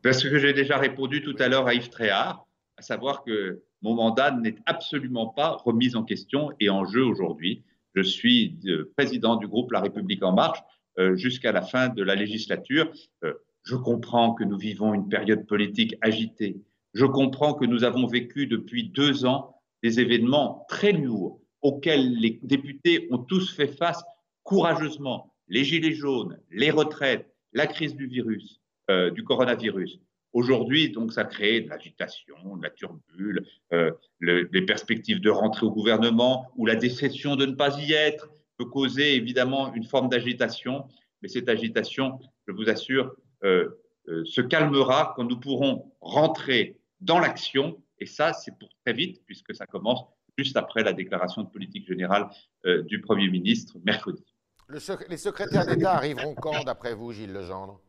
Parce 0.02 0.22
que 0.22 0.38
j'ai 0.38 0.52
déjà 0.52 0.76
répondu 0.76 1.22
tout 1.22 1.34
à 1.38 1.48
l'heure 1.48 1.66
à 1.66 1.72
Yves 1.72 1.88
Tréhard, 1.88 2.46
à 2.76 2.82
savoir 2.82 3.24
que 3.24 3.62
mon 3.80 3.94
mandat 3.94 4.32
n'est 4.32 4.56
absolument 4.66 5.28
pas 5.28 5.56
remis 5.64 5.96
en 5.96 6.04
question 6.04 6.52
et 6.60 6.68
en 6.68 6.84
jeu 6.84 7.02
aujourd'hui. 7.02 7.64
Je 7.94 8.02
suis 8.02 8.58
président 8.96 9.36
du 9.36 9.48
groupe 9.48 9.72
La 9.72 9.80
République 9.80 10.22
en 10.22 10.32
marche 10.32 10.58
euh, 10.98 11.16
jusqu'à 11.16 11.52
la 11.52 11.62
fin 11.62 11.88
de 11.88 12.02
la 12.02 12.14
législature. 12.14 12.92
Euh, 13.24 13.32
je 13.62 13.76
comprends 13.76 14.34
que 14.34 14.44
nous 14.44 14.58
vivons 14.58 14.92
une 14.92 15.08
période 15.08 15.46
politique 15.46 15.96
agitée 16.02 16.60
je 16.94 17.04
comprends 17.04 17.54
que 17.54 17.64
nous 17.64 17.84
avons 17.84 18.06
vécu 18.06 18.46
depuis 18.46 18.88
deux 18.88 19.26
ans 19.26 19.60
des 19.82 20.00
événements 20.00 20.64
très 20.68 20.92
lourds 20.92 21.40
auxquels 21.60 22.14
les 22.16 22.40
députés 22.42 23.08
ont 23.10 23.18
tous 23.18 23.54
fait 23.54 23.68
face 23.68 24.02
courageusement. 24.42 25.34
Les 25.48 25.64
gilets 25.64 25.94
jaunes, 25.94 26.38
les 26.50 26.70
retraites, 26.70 27.26
la 27.52 27.66
crise 27.66 27.94
du 27.94 28.06
virus, 28.06 28.60
euh, 28.90 29.10
du 29.10 29.24
coronavirus. 29.24 30.00
Aujourd'hui, 30.32 30.90
donc, 30.90 31.12
ça 31.12 31.24
crée 31.24 31.60
de 31.60 31.68
l'agitation, 31.68 32.56
de 32.56 32.62
la 32.62 32.70
turbule, 32.70 33.46
euh, 33.72 33.92
les 34.20 34.62
perspectives 34.62 35.20
de 35.20 35.30
rentrer 35.30 35.64
au 35.64 35.70
gouvernement 35.70 36.46
ou 36.56 36.66
la 36.66 36.74
déception 36.74 37.36
de 37.36 37.46
ne 37.46 37.54
pas 37.54 37.78
y 37.78 37.92
être 37.92 38.30
peut 38.56 38.64
causer 38.64 39.14
évidemment 39.14 39.72
une 39.74 39.84
forme 39.84 40.08
d'agitation. 40.08 40.86
Mais 41.22 41.28
cette 41.28 41.48
agitation, 41.48 42.18
je 42.46 42.52
vous 42.52 42.68
assure, 42.68 43.14
euh, 43.44 43.68
euh, 44.08 44.24
se 44.24 44.40
calmera 44.40 45.14
quand 45.16 45.24
nous 45.24 45.38
pourrons 45.38 45.92
rentrer 46.00 46.76
dans 47.04 47.18
l'action. 47.18 47.80
Et 48.00 48.06
ça, 48.06 48.32
c'est 48.32 48.56
pour 48.58 48.68
très 48.84 48.92
vite, 48.92 49.22
puisque 49.26 49.54
ça 49.54 49.66
commence 49.66 50.04
juste 50.36 50.56
après 50.56 50.82
la 50.82 50.92
déclaration 50.92 51.42
de 51.42 51.48
politique 51.48 51.86
générale 51.86 52.28
du 52.64 53.00
Premier 53.00 53.28
ministre 53.28 53.76
mercredi. 53.84 54.24
les 54.68 55.16
secrétaires 55.16 55.64
d'État 55.64 55.94
arriveront 55.94 56.34
quand, 56.34 56.64
d'après 56.64 56.94
vous, 56.94 57.12
Gilles 57.12 57.32
Legendre? 57.32 57.80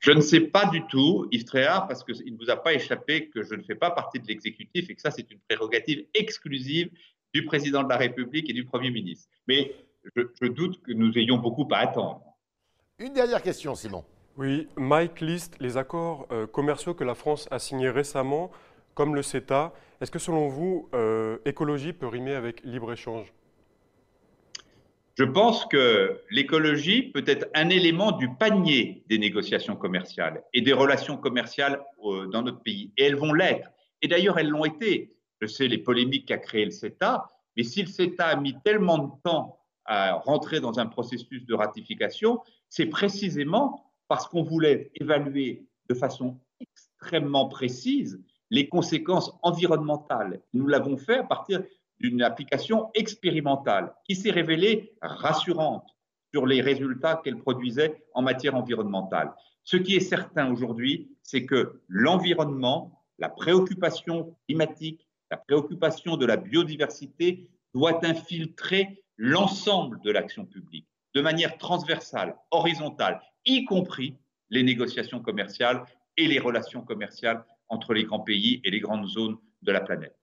Je 0.00 0.12
ne 0.12 0.22
sais 0.22 0.40
pas 0.40 0.64
du 0.66 0.86
tout, 0.86 1.28
Yves 1.30 1.44
Tréhard, 1.44 1.86
parce 1.86 2.02
qu'il 2.02 2.32
ne 2.32 2.38
vous 2.38 2.48
a 2.48 2.56
pas 2.56 2.72
échappé 2.72 3.28
que 3.28 3.42
je 3.42 3.54
ne 3.54 3.62
fais 3.62 3.74
pas 3.74 3.90
partie 3.90 4.18
de 4.18 4.26
l'exécutif 4.26 4.88
et 4.88 4.94
que 4.94 5.00
ça, 5.00 5.10
c'est 5.10 5.30
une 5.30 5.38
prérogative 5.40 6.06
exclusive 6.14 6.90
du 7.34 7.44
président 7.44 7.82
de 7.82 7.88
la 7.90 7.98
République 7.98 8.48
et 8.48 8.54
du 8.54 8.64
Premier 8.64 8.90
ministre. 8.90 9.28
Mais 9.46 9.74
je, 10.16 10.46
doute 10.46 10.82
que 10.82 10.92
nous 10.92 11.16
ayons 11.18 11.36
beaucoup 11.36 11.68
à 11.70 11.78
attendre. 11.78 12.22
Une 12.98 13.12
dernière 13.12 13.42
question, 13.42 13.74
Simon. 13.74 14.02
Oui, 14.36 14.68
Mike 14.76 15.20
liste 15.20 15.56
les 15.60 15.76
accords 15.76 16.26
euh, 16.30 16.46
commerciaux 16.46 16.94
que 16.94 17.04
la 17.04 17.14
France 17.14 17.48
a 17.50 17.58
signés 17.58 17.90
récemment, 17.90 18.50
comme 18.94 19.14
le 19.14 19.22
CETA. 19.22 19.72
Est-ce 20.00 20.10
que 20.10 20.18
selon 20.18 20.48
vous, 20.48 20.88
euh, 20.94 21.38
écologie 21.44 21.92
peut 21.92 22.06
rimer 22.06 22.34
avec 22.34 22.62
libre-échange? 22.64 23.32
Je 25.16 25.24
pense 25.24 25.66
que 25.66 26.22
l'écologie 26.30 27.02
peut 27.02 27.24
être 27.26 27.48
un 27.54 27.68
élément 27.68 28.12
du 28.12 28.32
panier 28.36 29.02
des 29.08 29.18
négociations 29.18 29.76
commerciales 29.76 30.42
et 30.54 30.62
des 30.62 30.72
relations 30.72 31.18
commerciales 31.18 31.82
euh, 32.04 32.26
dans 32.26 32.42
notre 32.42 32.62
pays. 32.62 32.92
Et 32.96 33.04
elles 33.04 33.16
vont 33.16 33.34
l'être. 33.34 33.70
Et 34.00 34.08
d'ailleurs, 34.08 34.38
elles 34.38 34.48
l'ont 34.48 34.64
été. 34.64 35.12
Je 35.42 35.46
sais 35.46 35.68
les 35.68 35.78
polémiques 35.78 36.26
qu'a 36.26 36.38
créé 36.38 36.64
le 36.64 36.70
CETA, 36.70 37.28
mais 37.56 37.64
si 37.64 37.82
le 37.82 37.88
CETA 37.88 38.26
a 38.26 38.36
mis 38.36 38.54
tellement 38.62 38.98
de 38.98 39.10
temps 39.22 39.58
à 39.84 40.14
rentrer 40.14 40.60
dans 40.60 40.78
un 40.78 40.86
processus 40.86 41.44
de 41.44 41.54
ratification, 41.54 42.40
c'est 42.68 42.86
précisément 42.86 43.89
parce 44.10 44.26
qu'on 44.26 44.42
voulait 44.42 44.90
évaluer 44.96 45.68
de 45.88 45.94
façon 45.94 46.40
extrêmement 46.58 47.48
précise 47.48 48.20
les 48.50 48.68
conséquences 48.68 49.32
environnementales. 49.42 50.42
Nous 50.52 50.66
l'avons 50.66 50.96
fait 50.96 51.18
à 51.18 51.22
partir 51.22 51.62
d'une 52.00 52.20
application 52.20 52.90
expérimentale 52.94 53.94
qui 54.04 54.16
s'est 54.16 54.32
révélée 54.32 54.96
rassurante 55.00 55.88
sur 56.34 56.44
les 56.44 56.60
résultats 56.60 57.20
qu'elle 57.22 57.38
produisait 57.38 58.02
en 58.12 58.22
matière 58.22 58.56
environnementale. 58.56 59.32
Ce 59.62 59.76
qui 59.76 59.94
est 59.94 60.00
certain 60.00 60.50
aujourd'hui, 60.50 61.16
c'est 61.22 61.46
que 61.46 61.80
l'environnement, 61.86 63.04
la 63.20 63.28
préoccupation 63.28 64.36
climatique, 64.48 65.06
la 65.30 65.36
préoccupation 65.36 66.16
de 66.16 66.26
la 66.26 66.36
biodiversité 66.36 67.48
doit 67.74 68.04
infiltrer 68.04 69.04
l'ensemble 69.16 70.00
de 70.00 70.10
l'action 70.10 70.46
publique 70.46 70.88
de 71.14 71.20
manière 71.20 71.58
transversale, 71.58 72.36
horizontale, 72.50 73.20
y 73.44 73.64
compris 73.64 74.16
les 74.50 74.62
négociations 74.62 75.20
commerciales 75.20 75.84
et 76.16 76.26
les 76.26 76.38
relations 76.38 76.82
commerciales 76.82 77.44
entre 77.68 77.94
les 77.94 78.04
grands 78.04 78.20
pays 78.20 78.60
et 78.64 78.70
les 78.70 78.80
grandes 78.80 79.06
zones 79.06 79.36
de 79.62 79.72
la 79.72 79.80
planète. 79.80 80.16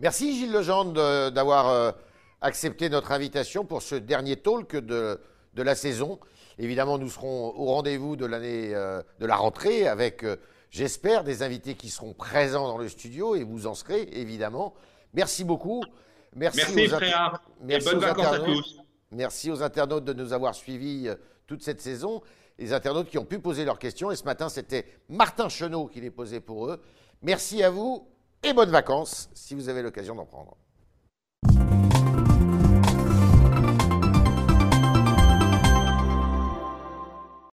Merci 0.00 0.36
Gilles 0.36 0.52
Legendre 0.52 1.30
d'avoir 1.30 1.68
euh, 1.68 1.92
accepté 2.40 2.88
notre 2.88 3.12
invitation 3.12 3.64
pour 3.64 3.82
ce 3.82 3.94
dernier 3.94 4.36
talk 4.36 4.76
de, 4.76 5.20
de 5.54 5.62
la 5.62 5.74
saison. 5.74 6.18
Évidemment, 6.58 6.98
nous 6.98 7.08
serons 7.08 7.54
au 7.56 7.66
rendez-vous 7.66 8.16
de 8.16 8.26
l'année 8.26 8.74
euh, 8.74 9.02
de 9.20 9.26
la 9.26 9.36
rentrée 9.36 9.86
avec, 9.86 10.24
euh, 10.24 10.36
j'espère, 10.70 11.24
des 11.24 11.42
invités 11.42 11.74
qui 11.74 11.88
seront 11.88 12.14
présents 12.14 12.66
dans 12.68 12.78
le 12.78 12.88
studio 12.88 13.36
et 13.36 13.44
vous 13.44 13.66
en 13.66 13.74
serez 13.74 14.02
évidemment. 14.12 14.74
Merci 15.14 15.44
beaucoup. 15.44 15.82
Merci, 16.34 16.60
Merci 16.74 16.94
aux 16.94 17.64
Merci 17.64 17.88
bonnes 17.88 17.98
vacances 17.98 18.26
à 18.26 18.38
tous. 18.40 18.78
Merci 19.10 19.50
aux 19.50 19.62
internautes 19.62 20.04
de 20.04 20.12
nous 20.12 20.32
avoir 20.32 20.54
suivis 20.54 21.08
toute 21.46 21.62
cette 21.62 21.80
saison. 21.80 22.22
Les 22.58 22.72
internautes 22.72 23.08
qui 23.08 23.18
ont 23.18 23.24
pu 23.24 23.38
poser 23.38 23.64
leurs 23.64 23.78
questions. 23.78 24.10
Et 24.10 24.16
ce 24.16 24.24
matin, 24.24 24.48
c'était 24.48 24.84
Martin 25.08 25.48
Chenot 25.48 25.86
qui 25.86 26.00
les 26.00 26.10
posait 26.10 26.40
pour 26.40 26.66
eux. 26.68 26.80
Merci 27.22 27.62
à 27.62 27.70
vous 27.70 28.06
et 28.42 28.52
bonnes 28.52 28.70
vacances 28.70 29.30
si 29.32 29.54
vous 29.54 29.68
avez 29.68 29.82
l'occasion 29.82 30.14
d'en 30.14 30.26
prendre. 30.26 30.56